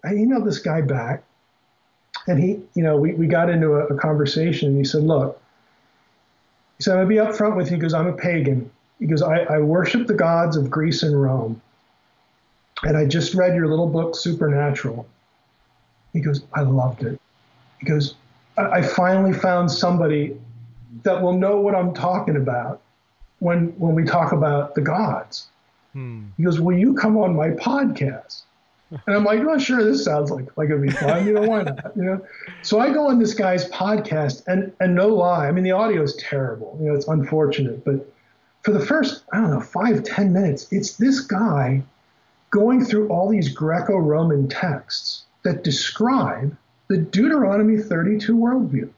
[0.05, 1.23] I emailed this guy back,
[2.27, 5.41] and he, you know, we, we got into a, a conversation, and he said, look,
[6.91, 8.69] I'm gonna be upfront with you because I'm a pagan.
[8.99, 11.61] He goes, I, I worship the gods of Greece and Rome.
[12.83, 15.05] And I just read your little book, Supernatural.
[16.11, 17.19] He goes, I loved it.
[17.79, 18.15] He goes,
[18.57, 20.37] I finally found somebody
[21.03, 22.81] that will know what I'm talking about
[23.39, 25.47] when when we talk about the gods.
[25.93, 26.25] Hmm.
[26.37, 28.43] He goes, "Will you come on my podcast?"
[29.05, 29.83] And I'm like, "Oh, sure.
[29.83, 31.25] This sounds like like it'd be fun.
[31.25, 31.91] You know, why not?
[31.95, 32.25] You know."
[32.61, 36.01] So I go on this guy's podcast, and and no lie, I mean the audio
[36.01, 36.77] is terrible.
[36.79, 38.11] You know, it's unfortunate, but
[38.61, 41.83] for the first I don't know five ten minutes, it's this guy
[42.51, 46.55] going through all these Greco-Roman texts that describe
[46.87, 48.89] the Deuteronomy 32 worldview.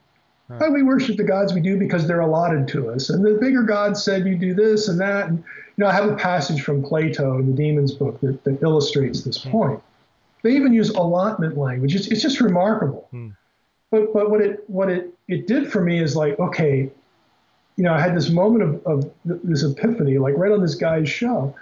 [0.51, 0.69] Huh.
[0.71, 3.09] we worship the gods we do because they're allotted to us.
[3.09, 5.27] And the bigger gods said you do this and that.
[5.27, 5.43] And,
[5.83, 9.43] know, I have a passage from Plato in the Demons book that, that illustrates this
[9.43, 9.51] hmm.
[9.51, 9.83] point.
[10.43, 11.95] They even use allotment language.
[11.95, 13.07] It's, it's just remarkable.
[13.11, 13.29] Hmm.
[13.91, 16.89] But, but what it what it, it did for me is like, okay,
[17.77, 21.09] you know, I had this moment of, of this epiphany, like right on this guy's
[21.09, 21.55] show.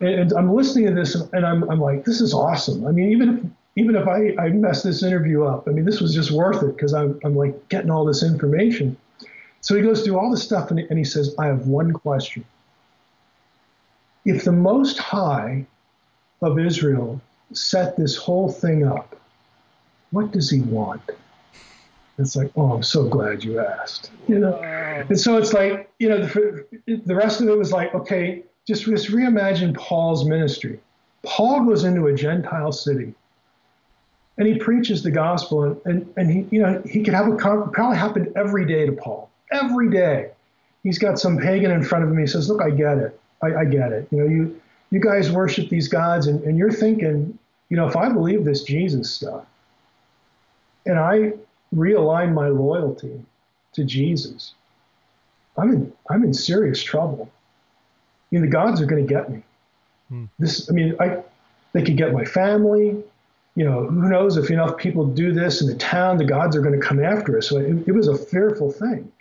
[0.00, 2.86] And, and I'm listening to this and I'm, I'm like, this is awesome.
[2.86, 3.44] I mean, even if
[3.74, 6.76] even if I, I mess this interview up, I mean, this was just worth it
[6.76, 8.96] because I'm, I'm like getting all this information.
[9.62, 12.44] So he goes through all this stuff and, and he says, I have one question.
[14.24, 15.66] If the Most High
[16.40, 17.20] of Israel
[17.52, 19.16] set this whole thing up,
[20.10, 21.02] what does he want?
[22.18, 24.10] It's like, oh, I'm so glad you asked.
[24.28, 27.94] You know, and so it's like, you know, the, the rest of it was like,
[27.94, 30.78] okay, just, just reimagine Paul's ministry.
[31.24, 33.14] Paul goes into a Gentile city
[34.38, 37.36] and he preaches the gospel and, and, and he you know he could have a
[37.36, 40.30] probably happened every day to paul every day
[40.82, 43.60] he's got some pagan in front of him he says look i get it i,
[43.60, 47.38] I get it you know you you guys worship these gods and, and you're thinking
[47.68, 49.44] you know if i believe this jesus stuff
[50.86, 51.32] and i
[51.74, 53.20] realign my loyalty
[53.72, 54.54] to jesus
[55.56, 57.30] i'm in i'm in serious trouble
[58.30, 59.42] you know the gods are going to get me
[60.08, 60.24] hmm.
[60.38, 61.18] this i mean i
[61.72, 63.02] they could get my family
[63.54, 66.62] you know, who knows if enough people do this in the town, the gods are
[66.62, 67.48] going to come after us.
[67.48, 69.12] So it, it was a fearful thing.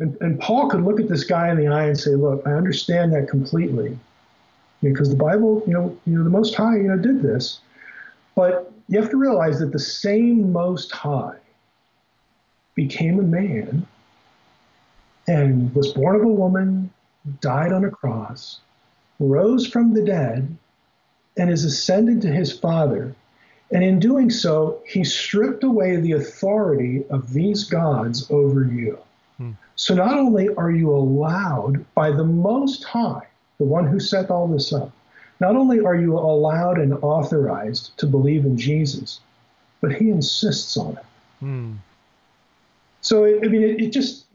[0.00, 2.52] And, and, Paul could look at this guy in the eye and say, look, I
[2.52, 3.98] understand that completely.
[4.82, 7.60] Because the Bible, you know, you know, the Most High, you know, did this.
[8.34, 11.36] But you have to realize that the same Most High
[12.74, 13.86] became a man
[15.28, 16.90] and was born of a woman,
[17.40, 18.60] died on a cross,
[19.18, 20.56] rose from the dead,
[21.36, 23.14] and is ascended to his Father
[23.72, 28.98] and in doing so, he stripped away the authority of these gods over you.
[29.80, 33.26] So not only are you allowed by the Most High,
[33.56, 34.92] the one who set all this up,
[35.40, 39.20] not only are you allowed and authorized to believe in Jesus,
[39.80, 41.04] but he insists on it.
[41.38, 41.72] Hmm.
[43.00, 44.26] So, I mean, it, it just,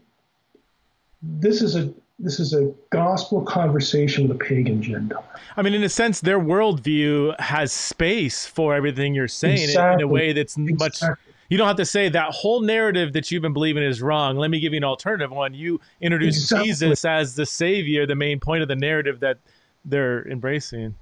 [1.22, 5.26] this is a this is a gospel conversation with a pagan Gentile.
[5.58, 10.02] I mean, in a sense, their worldview has space for everything you're saying exactly.
[10.02, 11.08] in, a way that's exactly.
[11.10, 11.18] much.
[11.50, 14.38] You don't have to say that whole narrative that you've been believing is wrong.
[14.38, 15.54] Let me give you an alternative one.
[15.54, 16.68] You introduce exactly.
[16.68, 19.38] Jesus as the savior, the main point of the narrative that
[19.86, 20.96] they're embracing.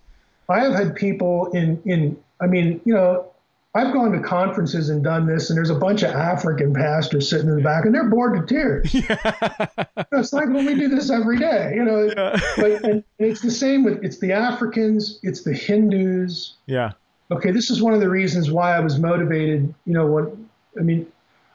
[0.50, 2.18] I have had people in in.
[2.42, 3.32] I mean, you know,
[3.76, 7.48] I've gone to conferences and done this, and there's a bunch of African pastors sitting
[7.48, 8.94] in the back, and they're bored to tears.
[8.94, 10.06] Yeah.
[10.12, 12.04] it's like when we do this every day, you know.
[12.04, 12.40] Yeah.
[12.58, 16.56] But and it's the same with it's the Africans, it's the Hindus.
[16.68, 16.92] Yeah.
[17.34, 19.74] Okay, this is one of the reasons why I was motivated.
[19.86, 21.12] You know, when I mean,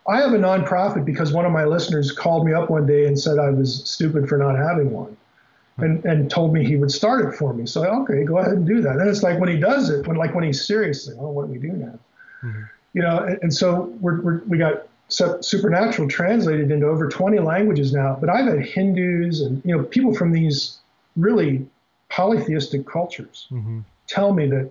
[0.06, 3.18] I have a nonprofit because one of my listeners called me up one day and
[3.18, 5.16] said I was stupid for not having one.
[5.80, 7.64] And, and told me he would start it for me.
[7.64, 8.96] So okay, go ahead and do that.
[8.96, 11.52] And it's like when he does it, when like when he's serious, oh, what do
[11.52, 11.98] we do now?
[12.42, 12.62] Mm-hmm.
[12.94, 17.92] You know, and, and so we're, we're, we got supernatural translated into over 20 languages
[17.92, 18.16] now.
[18.20, 20.78] But I've had Hindus and you know people from these
[21.16, 21.66] really
[22.08, 23.80] polytheistic cultures mm-hmm.
[24.06, 24.70] tell me that,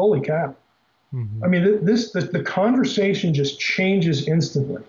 [0.00, 0.54] holy cow!
[1.14, 1.44] Mm-hmm.
[1.44, 4.82] I mean, this the, the conversation just changes instantly.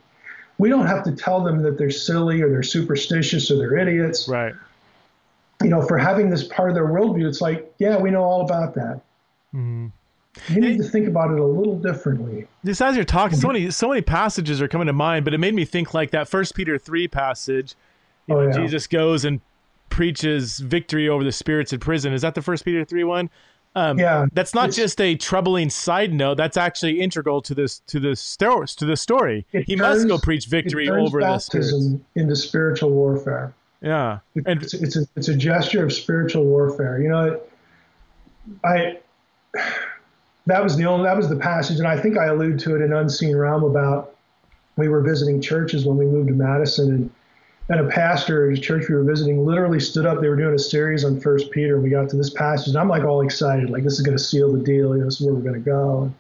[0.58, 4.28] We don't have to tell them that they're silly or they're superstitious or they're idiots.
[4.28, 4.54] Right.
[5.64, 8.42] You know, for having this part of their worldview, it's like, yeah, we know all
[8.42, 9.02] about that.
[9.54, 9.88] Mm-hmm.
[10.50, 12.48] You need to think about it a little differently.
[12.64, 15.40] Just as you're talking, so many so many passages are coming to mind, but it
[15.40, 17.76] made me think like that First Peter three passage.
[18.28, 18.64] You oh, know, yeah.
[18.64, 19.42] Jesus goes and
[19.90, 22.14] preaches victory over the spirits in prison.
[22.14, 23.30] Is that the First Peter three one?
[23.74, 26.36] Um, yeah, that's not just a troubling side note.
[26.36, 28.68] That's actually integral to this to the story.
[28.68, 31.74] To the story, he turns, must go preach victory over the spirits
[32.16, 33.54] into spiritual warfare.
[33.82, 37.02] Yeah, and it's, it's a it's a gesture of spiritual warfare.
[37.02, 37.42] You know,
[38.66, 39.00] I
[40.48, 42.82] that was the only that was the passage, and I think I allude to it
[42.82, 44.16] in Unseen Realm about
[44.76, 47.10] we were visiting churches when we moved to Madison, and
[47.70, 50.22] and a pastor at a church we were visiting literally stood up.
[50.22, 52.78] They were doing a series on First Peter, and we got to this passage, and
[52.78, 54.96] I'm like all excited, like this is going to seal the deal.
[54.96, 56.14] You know, this is where we're going to go.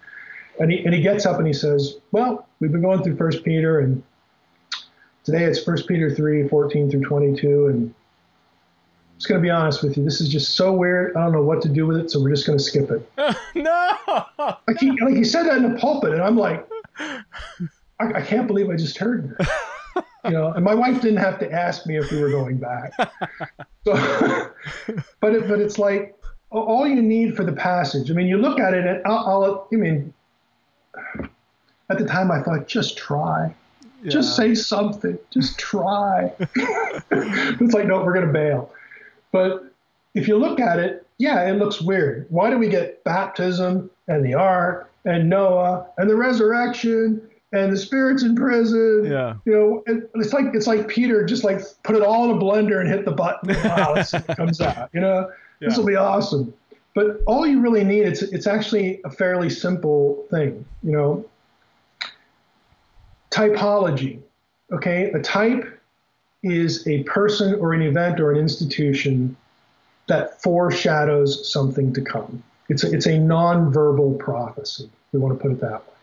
[0.59, 3.43] And he and he gets up and he says, "Well, we've been going through First
[3.43, 4.03] Peter, and
[5.23, 7.67] Today it's First Peter 3 14 through 22.
[7.67, 7.95] And I'm
[9.17, 10.03] just going to be honest with you.
[10.03, 11.15] This is just so weird.
[11.15, 13.07] I don't know what to do with it, so we're just going to skip it.
[13.55, 13.91] no!
[14.39, 16.67] Like he, like he said that in the pulpit, and I'm like,
[16.97, 17.21] I,
[17.99, 19.47] I can't believe I just heard that.
[20.25, 22.93] you know, and my wife didn't have to ask me if we were going back.
[23.85, 23.93] So,
[25.19, 26.15] but it, but it's like
[26.51, 28.11] all you need for the passage.
[28.11, 30.13] I mean, you look at it, and I'll, I'll I mean,
[31.89, 33.53] at the time I thought, just try,
[34.03, 34.09] yeah.
[34.09, 36.31] just say something, just try.
[37.11, 38.71] it's like, no, we're gonna bail.
[39.31, 39.73] But
[40.13, 42.27] if you look at it, yeah, it looks weird.
[42.29, 47.21] Why do we get baptism and the ark and Noah and the resurrection
[47.53, 49.05] and the spirits in prison.
[49.05, 49.35] Yeah.
[49.45, 52.39] You know, and it's like it's like Peter just like put it all in a
[52.39, 53.55] blender and hit the button.
[53.63, 54.89] Wow, it comes out.
[54.93, 55.29] You know,
[55.59, 55.69] yeah.
[55.69, 56.53] this will be awesome.
[56.93, 60.65] But all you really need it's it's actually a fairly simple thing.
[60.83, 61.25] You know,
[63.29, 64.19] typology.
[64.71, 65.79] Okay, a type
[66.43, 69.35] is a person or an event or an institution
[70.07, 72.41] that foreshadows something to come.
[72.69, 74.89] It's a, it's a nonverbal prophecy.
[75.11, 75.93] We want to put it that way.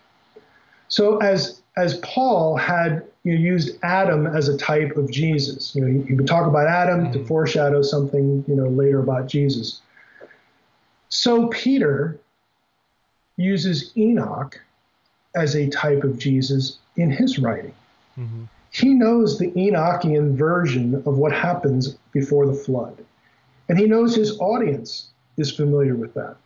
[0.88, 5.82] So as as Paul had you know, used Adam as a type of Jesus, you
[5.82, 7.12] know, he, he would talk about Adam mm-hmm.
[7.12, 9.80] to foreshadow something, you know, later about Jesus.
[11.08, 12.18] So Peter
[13.36, 14.60] uses Enoch
[15.36, 17.74] as a type of Jesus in his writing.
[18.18, 18.44] Mm-hmm.
[18.70, 23.04] He knows the Enochian version of what happens before the flood.
[23.68, 26.36] And he knows his audience is familiar with that.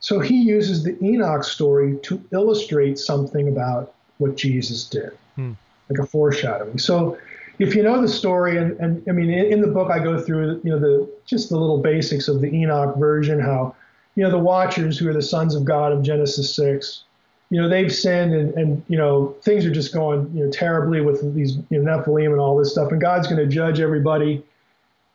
[0.00, 5.52] So he uses the Enoch story to illustrate something about what Jesus did, hmm.
[5.88, 6.78] like a foreshadowing.
[6.78, 7.18] So
[7.58, 10.18] if you know the story, and, and I mean, in, in, the book, I go
[10.18, 13.74] through, you know, the just the little basics of the Enoch version, how,
[14.16, 17.04] you know, the Watchers, who are the sons of God of Genesis 6,
[17.50, 21.02] you know, they've sinned and, and you know, things are just going, you know, terribly
[21.02, 22.90] with these you know, Nephilim and all this stuff.
[22.92, 24.42] And God's going to judge everybody.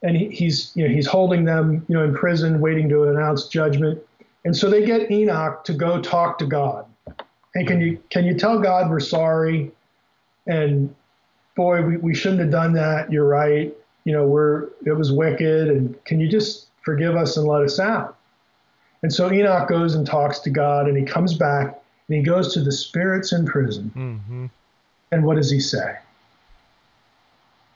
[0.04, 3.48] And he, he's, you know, he's holding them, you know, in prison, waiting to announce
[3.48, 4.05] judgment.
[4.46, 6.86] And so they get Enoch to go talk to God.
[7.56, 9.72] And can you can you tell God we're sorry?
[10.46, 10.94] And
[11.56, 13.12] boy, we, we shouldn't have done that.
[13.12, 13.74] You're right.
[14.04, 17.80] You know, we're it was wicked and can you just forgive us and let us
[17.80, 18.18] out?
[19.02, 22.54] And so Enoch goes and talks to God and he comes back and he goes
[22.54, 23.92] to the spirits in prison.
[23.96, 24.46] Mm-hmm.
[25.12, 25.98] And what does he say?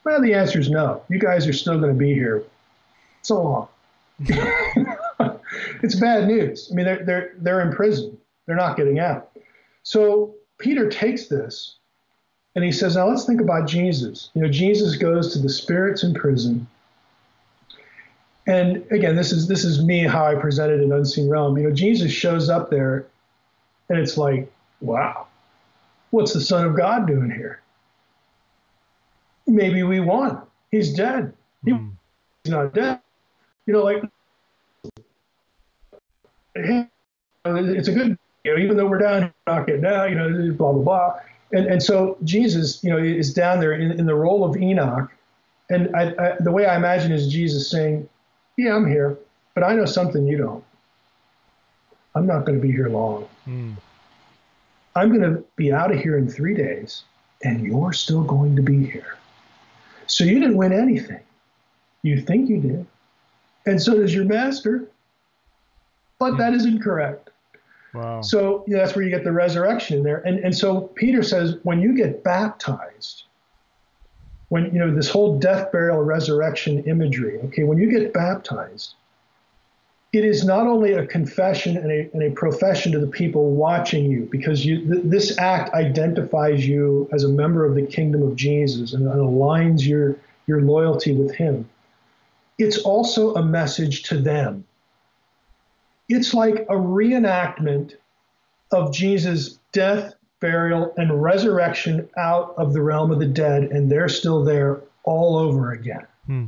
[0.04, 1.04] Well, the answer is no.
[1.10, 2.44] You guys are still going to be here
[3.22, 3.68] so long.
[5.82, 6.70] it's bad news.
[6.72, 9.32] I mean, they're, they're, they're in prison, they're not getting out.
[9.84, 11.78] So Peter takes this
[12.56, 14.30] and he says, Now let's think about Jesus.
[14.34, 16.68] You know, Jesus goes to the spirits in prison.
[18.48, 21.58] And again, this is this is me how I presented an unseen realm.
[21.58, 23.06] You know, Jesus shows up there,
[23.90, 24.52] and it's like,
[24.82, 25.28] wow,
[26.10, 27.62] what's the Son of God doing here?
[29.46, 30.42] Maybe we won.
[30.72, 31.34] He's dead.
[31.66, 31.92] Mm.
[32.44, 33.00] He's not dead.
[33.68, 34.04] You know, like
[37.46, 40.72] it's a good, you know, even though we're down, not getting down, you know, blah,
[40.74, 41.14] blah, blah.
[41.52, 45.12] And, and so Jesus, you know, is down there in, in the role of Enoch.
[45.70, 48.08] And I, I, the way I imagine is Jesus saying,
[48.58, 49.18] yeah, I'm here,
[49.54, 50.64] but I know something you don't.
[52.16, 53.28] I'm not going to be here long.
[53.48, 53.76] Mm.
[54.96, 57.04] I'm going to be out of here in three days,
[57.44, 59.18] and you're still going to be here.
[60.08, 61.22] So you didn't win anything.
[62.02, 62.86] You think you did.
[63.66, 64.88] And so does your master
[66.20, 67.30] but that is incorrect.
[67.94, 68.22] Wow.
[68.22, 70.18] So yeah, that's where you get the resurrection there.
[70.18, 73.24] And, and so Peter says, when you get baptized,
[74.50, 78.96] when, you know, this whole death, burial, resurrection imagery, okay, when you get baptized,
[80.12, 84.06] it is not only a confession and a, and a profession to the people watching
[84.06, 88.36] you, because you, th- this act identifies you as a member of the kingdom of
[88.36, 90.16] Jesus and, and aligns your,
[90.48, 91.70] your loyalty with him.
[92.58, 94.66] It's also a message to them
[96.10, 97.94] it's like a reenactment
[98.72, 104.10] of Jesus' death, burial, and resurrection out of the realm of the dead, and they're
[104.10, 106.06] still there all over again.
[106.26, 106.46] Hmm.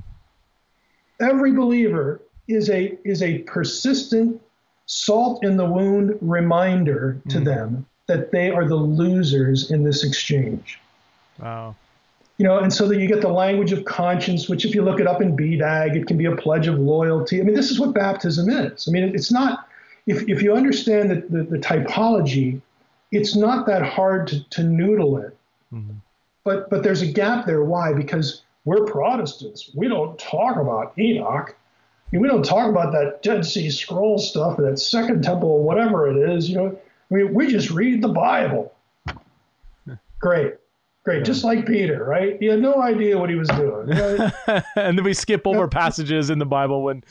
[1.19, 4.41] Every believer is a is a persistent
[4.87, 7.43] salt in the wound reminder to hmm.
[7.45, 10.79] them that they are the losers in this exchange.
[11.39, 11.75] Wow
[12.41, 14.99] you know, and so that you get the language of conscience, which if you look
[14.99, 17.39] it up in BDAG, it can be a pledge of loyalty.
[17.39, 18.87] I mean, this is what baptism is.
[18.87, 19.67] I mean, it's not,
[20.07, 22.59] if, if you understand the, the, the typology,
[23.11, 25.37] it's not that hard to, to noodle it.
[25.71, 25.97] Mm-hmm.
[26.43, 27.63] But, but there's a gap there.
[27.63, 27.93] Why?
[27.93, 29.69] Because we're Protestants.
[29.75, 31.55] We don't talk about Enoch.
[31.55, 31.55] I
[32.11, 35.63] mean, we don't talk about that Dead Sea Scroll stuff or that Second Temple or
[35.63, 36.49] whatever it is.
[36.49, 36.79] You know,
[37.11, 38.73] I mean, we just read the Bible.
[40.19, 40.55] Great.
[41.03, 41.23] Great, yeah.
[41.23, 42.37] just like Peter, right?
[42.39, 43.89] He had no idea what he was doing.
[44.75, 47.03] and then we skip over passages in the Bible when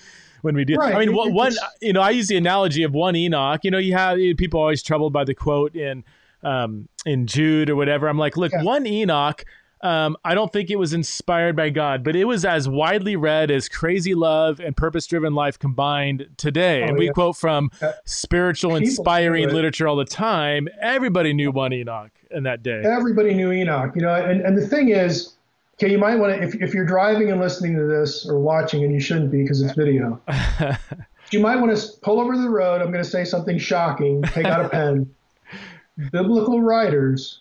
[0.43, 0.77] when we do.
[0.77, 0.95] Right.
[0.95, 1.53] I mean, one,
[1.83, 3.61] you know, I use the analogy of one Enoch.
[3.65, 6.05] You know, you have people always troubled by the quote in
[6.43, 8.09] um, in Jude or whatever.
[8.09, 8.63] I'm like, look, yeah.
[8.63, 9.45] one Enoch
[9.83, 13.51] um, I don't think it was inspired by God, but it was as widely read
[13.51, 16.83] as Crazy Love and Purpose Driven Life combined today.
[16.83, 17.13] Oh, and we yeah.
[17.13, 20.69] quote from uh, spiritual, inspiring literature all the time.
[20.83, 22.83] Everybody knew one Enoch in that day.
[22.85, 24.15] Everybody knew Enoch, you know.
[24.15, 25.35] And, and the thing is,
[25.75, 28.85] okay, you might want to, if, if you're driving and listening to this or watching,
[28.85, 30.21] and you shouldn't be because it's video,
[31.31, 32.83] you might want to pull over the road.
[32.83, 34.23] I'm going to say something shocking.
[34.23, 35.15] Take out a pen.
[36.13, 37.41] Biblical writers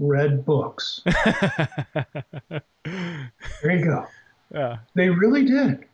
[0.00, 1.02] read books.
[1.04, 2.62] there
[3.64, 4.06] you go.
[4.52, 4.78] Yeah.
[4.94, 5.84] They really did.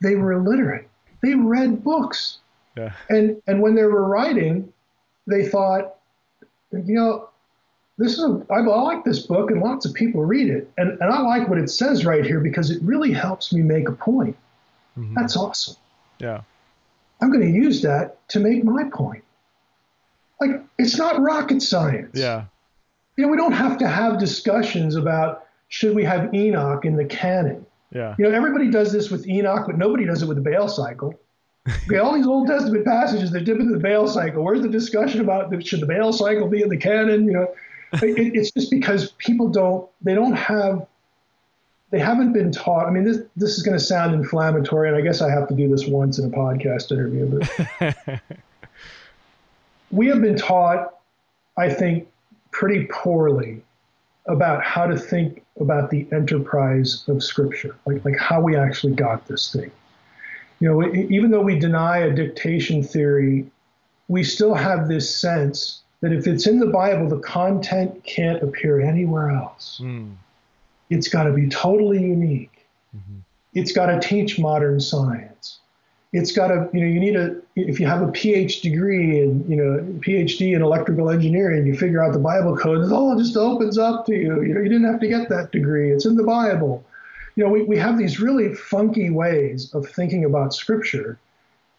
[0.00, 0.88] They were illiterate.
[1.22, 2.38] They read books.
[2.76, 2.92] Yeah.
[3.10, 4.72] And and when they were writing,
[5.26, 5.96] they thought,
[6.72, 7.28] you know,
[7.98, 10.70] this is a, I like this book and lots of people read it.
[10.78, 13.88] And and I like what it says right here because it really helps me make
[13.88, 14.36] a point.
[14.96, 15.14] Mm-hmm.
[15.14, 15.76] That's awesome.
[16.20, 16.42] Yeah.
[17.20, 19.24] I'm going to use that to make my point.
[20.40, 22.12] Like it's not rocket science.
[22.14, 22.44] Yeah
[23.18, 27.04] you know, we don't have to have discussions about should we have Enoch in the
[27.04, 27.66] canon.
[27.92, 28.14] Yeah.
[28.16, 31.18] You know, everybody does this with Enoch, but nobody does it with the Baal cycle.
[31.86, 34.44] Okay, all these Old Testament passages, they're dipping into the Baal cycle.
[34.44, 37.26] Where's the discussion about should the Baal cycle be in the canon?
[37.26, 37.54] You know,
[37.94, 40.86] it, it's just because people don't, they don't have,
[41.90, 42.86] they haven't been taught.
[42.86, 45.54] I mean, this this is going to sound inflammatory, and I guess I have to
[45.54, 47.40] do this once in a podcast interview,
[47.80, 48.20] but
[49.90, 50.94] we have been taught,
[51.56, 52.06] I think,
[52.58, 53.62] pretty poorly
[54.26, 59.28] about how to think about the enterprise of Scripture, like, like how we actually got
[59.28, 59.70] this thing.
[60.58, 63.48] You know, even though we deny a dictation theory,
[64.08, 68.80] we still have this sense that if it's in the Bible, the content can't appear
[68.80, 69.80] anywhere else.
[69.80, 70.16] Mm.
[70.90, 72.66] It's got to be totally unique.
[72.96, 73.18] Mm-hmm.
[73.54, 75.60] It's got to teach modern science
[76.12, 79.48] it's got a you know you need a if you have a PhD degree and
[79.48, 82.84] you know PhD in electrical engineering, you figure out the Bible code.
[82.84, 84.42] It all just opens up to you.
[84.42, 85.92] You know you didn't have to get that degree.
[85.92, 86.84] It's in the Bible.
[87.36, 91.18] You know we, we have these really funky ways of thinking about Scripture,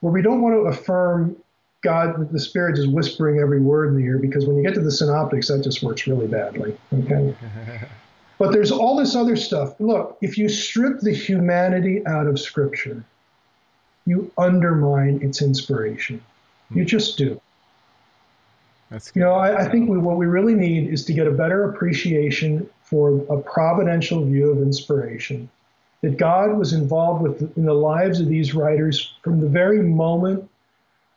[0.02, 1.36] where we don't want to affirm
[1.82, 4.82] God, the Spirit is whispering every word in the ear because when you get to
[4.82, 6.78] the synoptics, that just works really badly.
[6.94, 7.34] Okay.
[8.38, 9.80] but there's all this other stuff.
[9.80, 13.04] Look, if you strip the humanity out of Scripture,
[14.10, 16.22] you undermine its inspiration.
[16.72, 16.88] You hmm.
[16.88, 17.40] just do.
[18.90, 19.20] That's good.
[19.20, 21.70] you know, I, I think we, what we really need is to get a better
[21.70, 25.48] appreciation for a providential view of inspiration.
[26.02, 30.50] That God was involved with in the lives of these writers from the very moment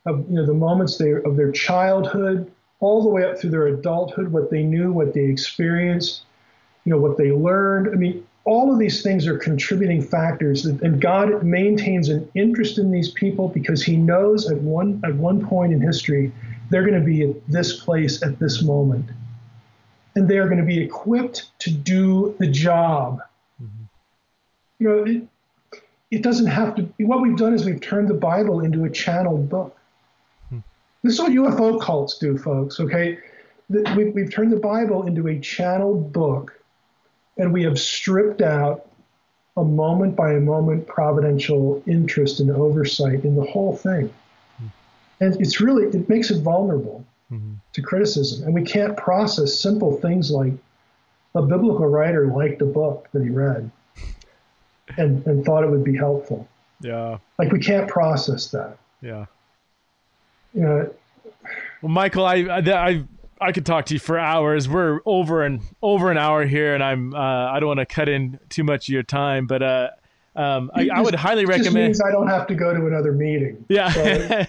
[0.04, 2.50] of you know the moments they, of their childhood
[2.80, 6.22] all the way up through their adulthood, what they knew, what they experienced,
[6.84, 7.88] you know, what they learned.
[7.88, 12.90] I mean, all of these things are contributing factors and God maintains an interest in
[12.90, 16.32] these people because he knows at one at one point in history
[16.70, 19.10] they're going to be at this place at this moment
[20.14, 23.20] and they are going to be equipped to do the job
[23.62, 23.84] mm-hmm.
[24.78, 25.78] you know it,
[26.10, 28.90] it, doesn't have to be what we've done is we've turned the bible into a
[28.90, 29.76] channeled book
[30.46, 30.58] mm-hmm.
[31.04, 33.18] this is what ufo cults do folks okay
[33.68, 36.58] we've, we've turned the bible into a channeled book
[37.38, 38.86] and we have stripped out
[39.56, 44.08] a moment by a moment providential interest and oversight in the whole thing.
[44.08, 44.66] Mm-hmm.
[45.20, 47.54] And it's really, it makes it vulnerable mm-hmm.
[47.72, 48.44] to criticism.
[48.44, 50.52] And we can't process simple things like
[51.34, 53.70] a biblical writer liked a book that he read
[54.96, 56.48] and, and thought it would be helpful.
[56.80, 57.18] Yeah.
[57.38, 58.78] Like we can't process that.
[59.00, 59.26] Yeah.
[60.54, 60.94] You know,
[61.82, 63.04] well, Michael, I, I, I
[63.42, 64.68] I could talk to you for hours.
[64.68, 68.08] We're over and over an hour here, and I'm uh, I don't want to cut
[68.08, 69.90] in too much of your time, but uh,
[70.34, 71.96] um, I, just, I, would highly recommend.
[72.06, 73.64] I don't have to go to another meeting.
[73.68, 73.90] Yeah.
[73.90, 74.02] So,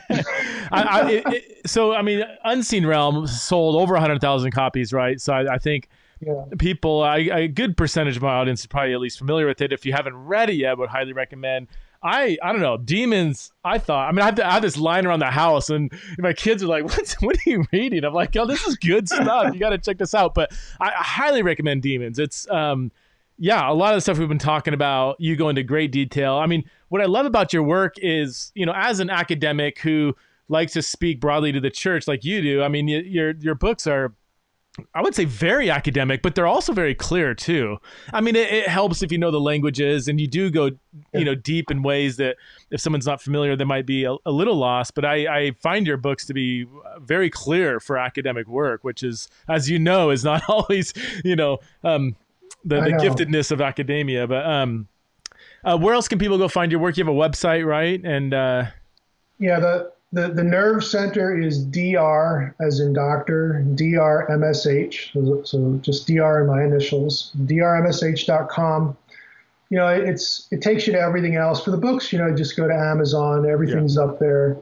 [0.72, 5.20] I, I, it, it, so I mean, Unseen Realm sold over hundred thousand copies, right?
[5.20, 5.90] So I, think.
[6.26, 6.46] Yeah.
[6.58, 9.74] People, a good percentage of my audience is probably at least familiar with it.
[9.74, 11.68] If you haven't read it yet, I would highly recommend.
[12.04, 13.52] I I don't know demons.
[13.64, 15.92] I thought I mean I have, to, I have this line around the house, and
[16.18, 19.08] my kids are like, "What what are you reading?" I'm like, "Oh, this is good
[19.08, 19.54] stuff.
[19.54, 22.20] You got to check this out." But I, I, highly recommend demons.
[22.20, 22.92] It's um
[23.40, 25.20] yeah, a lot of the stuff we've been talking about.
[25.20, 26.36] You go into great detail.
[26.36, 30.16] I mean, what I love about your work is you know as an academic who
[30.50, 32.62] likes to speak broadly to the church like you do.
[32.62, 34.14] I mean, your your books are
[34.96, 37.78] I would say very academic, but they're also very clear too.
[38.12, 40.72] I mean, it, it, helps if you know the languages and you do go,
[41.14, 42.38] you know, deep in ways that
[42.72, 44.96] if someone's not familiar, they might be a, a little lost.
[44.96, 46.66] But I, I, find your books to be
[47.02, 50.92] very clear for academic work, which is, as you know, is not always,
[51.24, 52.16] you know, um,
[52.66, 54.26] the, the giftedness of academia.
[54.26, 54.88] But um,
[55.64, 56.98] uh, where else can people go find your work?
[56.98, 58.04] You have a website, right?
[58.04, 58.66] And uh,
[59.38, 65.12] yeah, the the, the nerve center is DR as in doctor, DRMSH.
[65.12, 68.96] So, so just DR in my initials, drmsh.com.
[69.72, 71.64] You know, it's it takes you to everything else.
[71.64, 73.50] For the books, you know, just go to Amazon.
[73.50, 74.04] Everything's yeah.
[74.04, 74.56] up there.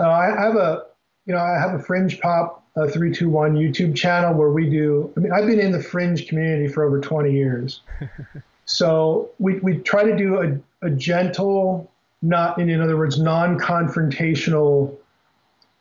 [0.00, 0.84] Uh, I have a,
[1.26, 5.12] you know, I have a Fringe Pop uh, 321 YouTube channel where we do.
[5.18, 7.82] I mean, I've been in the Fringe community for over 20 years.
[8.64, 11.92] so we, we try to do a, a gentle
[12.24, 14.96] not in, in other words, non-confrontational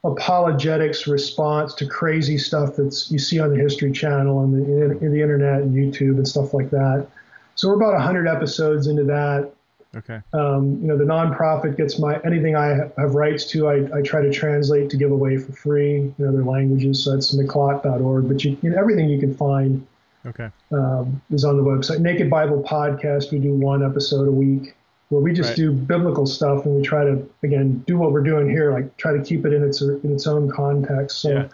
[0.04, 5.14] apologetics response to crazy stuff that's you see on the History Channel and the, in
[5.14, 7.08] the internet and YouTube and stuff like that.
[7.56, 9.54] So we're about 100 episodes into that.
[9.96, 10.20] Okay.
[10.34, 13.68] Um, you know, the nonprofit gets my anything I have rights to.
[13.68, 17.04] I, I try to translate to give away for free in other languages.
[17.04, 18.28] So that's miqlat.org.
[18.28, 19.86] But you, you know, everything you can find
[20.26, 20.50] okay.
[20.72, 22.00] um, is on the website.
[22.00, 23.32] Naked Bible Podcast.
[23.32, 24.76] We do one episode a week
[25.10, 25.58] where we just right.
[25.58, 29.16] do biblical stuff and we try to again do what we're doing here, like try
[29.16, 31.22] to keep it in its in its own context.
[31.22, 31.32] So.
[31.32, 31.48] Yeah.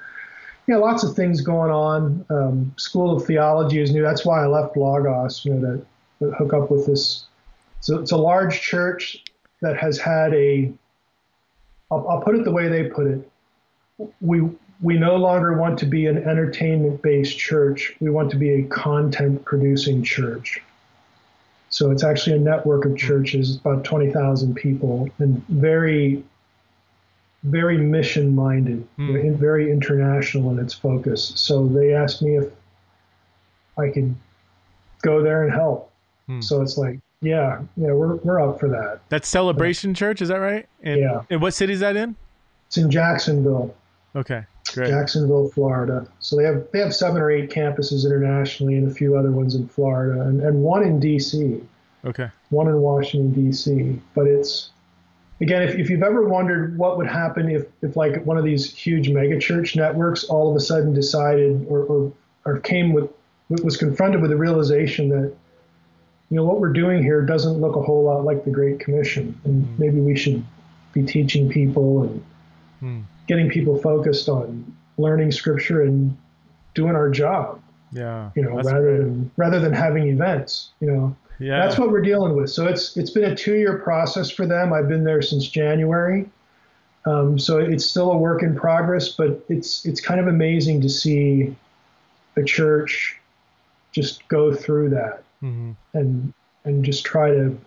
[0.68, 2.24] Yeah, lots of things going on.
[2.30, 4.04] Um, School of Theology is new.
[4.04, 5.78] That's why I left Logos, you know,
[6.20, 7.26] to, to hook up with this.
[7.80, 9.24] So it's a large church
[9.62, 10.72] that has had a.
[11.90, 13.32] I'll, I'll put it the way they put it.
[14.22, 14.48] We
[14.82, 17.96] we no longer want to be an entertainment based church.
[18.00, 20.62] We want to be a content producing church.
[21.70, 26.24] So it's actually a network of churches, about 20,000 people, and very,
[27.44, 29.38] very mission minded, mm.
[29.38, 31.32] very international in its focus.
[31.36, 32.52] So they asked me if
[33.78, 34.16] I could
[35.02, 35.92] go there and help.
[36.28, 36.44] Mm.
[36.44, 39.02] So it's like, yeah, yeah, we're, we're up for that.
[39.10, 40.68] That's Celebration Church, is that right?
[40.82, 41.22] And, yeah.
[41.30, 42.16] And what city is that in?
[42.68, 43.76] It's in Jacksonville.
[44.16, 44.44] Okay.
[44.74, 44.90] Great.
[44.90, 46.08] Jacksonville, Florida.
[46.20, 49.56] So they have they have seven or eight campuses internationally, and a few other ones
[49.56, 51.62] in Florida, and, and one in D.C.
[52.06, 52.30] Okay.
[52.50, 54.00] One in Washington D.C.
[54.14, 54.70] But it's
[55.42, 58.74] again, if, if you've ever wondered what would happen if if like one of these
[58.74, 62.14] huge megachurch networks all of a sudden decided or or,
[62.46, 63.10] or came with
[63.50, 65.34] was confronted with the realization that
[66.30, 69.40] you know what we're doing here doesn't look a whole lot like the Great Commission,
[69.46, 69.80] and mm.
[69.80, 70.44] maybe we should
[70.94, 72.26] be teaching people and
[72.82, 76.18] mm getting people focused on learning scripture and
[76.74, 77.62] doing our job.
[77.94, 78.32] Yeah.
[78.36, 78.98] You know, rather great.
[78.98, 81.16] than rather than having events, you know.
[81.40, 81.66] Yeah.
[81.66, 82.50] That's what we're dealing with.
[82.50, 84.74] So it's it's been a two year process for them.
[84.74, 86.28] I've been there since January.
[87.06, 90.90] Um, so it's still a work in progress, but it's it's kind of amazing to
[90.90, 91.56] see
[92.36, 93.16] a church
[93.92, 95.72] just go through that mm-hmm.
[95.94, 96.34] and
[96.66, 97.58] and just try to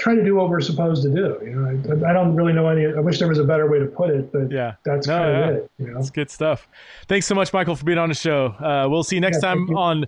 [0.00, 1.38] try to do what we're supposed to do.
[1.44, 2.86] You know, I, I, don't really know any.
[2.86, 5.32] I wish there was a better way to put it, but yeah, that's no, kind
[5.32, 5.48] yeah.
[5.48, 5.70] of it.
[5.78, 5.94] You know?
[5.94, 6.66] That's good stuff.
[7.06, 8.46] Thanks so much, Michael, for being on the show.
[8.46, 9.76] Uh, we'll see you next yeah, time you.
[9.76, 10.06] on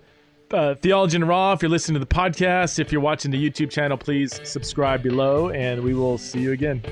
[0.51, 1.53] uh, Theology in the Raw.
[1.53, 5.49] If you're listening to the podcast, if you're watching the YouTube channel, please subscribe below,
[5.51, 6.83] and we will see you again.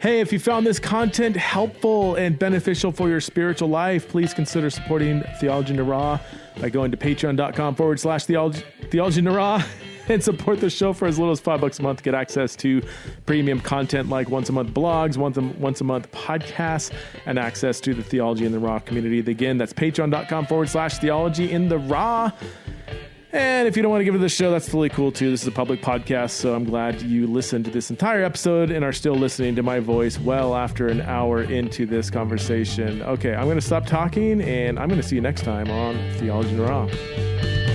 [0.00, 4.70] Hey, if you found this content helpful and beneficial for your spiritual life, please consider
[4.70, 6.20] supporting Theology in the Raw
[6.60, 9.62] by going to patreon.com forward slash theology, theology in Raw
[10.08, 12.02] and support the show for as little as five bucks a month.
[12.02, 12.82] Get access to
[13.26, 16.92] premium content like once a month blogs, once a, once a month podcasts,
[17.26, 19.18] and access to the Theology in the Raw community.
[19.18, 22.30] Again, that's patreon.com forward slash theology in the raw.
[23.30, 25.30] And if you don't want to give it to the show, that's totally cool too.
[25.30, 28.82] This is a public podcast, so I'm glad you listened to this entire episode and
[28.82, 33.02] are still listening to my voice well after an hour into this conversation.
[33.02, 35.96] Okay, I'm going to stop talking and I'm going to see you next time on
[36.14, 37.67] Theology in the Raw.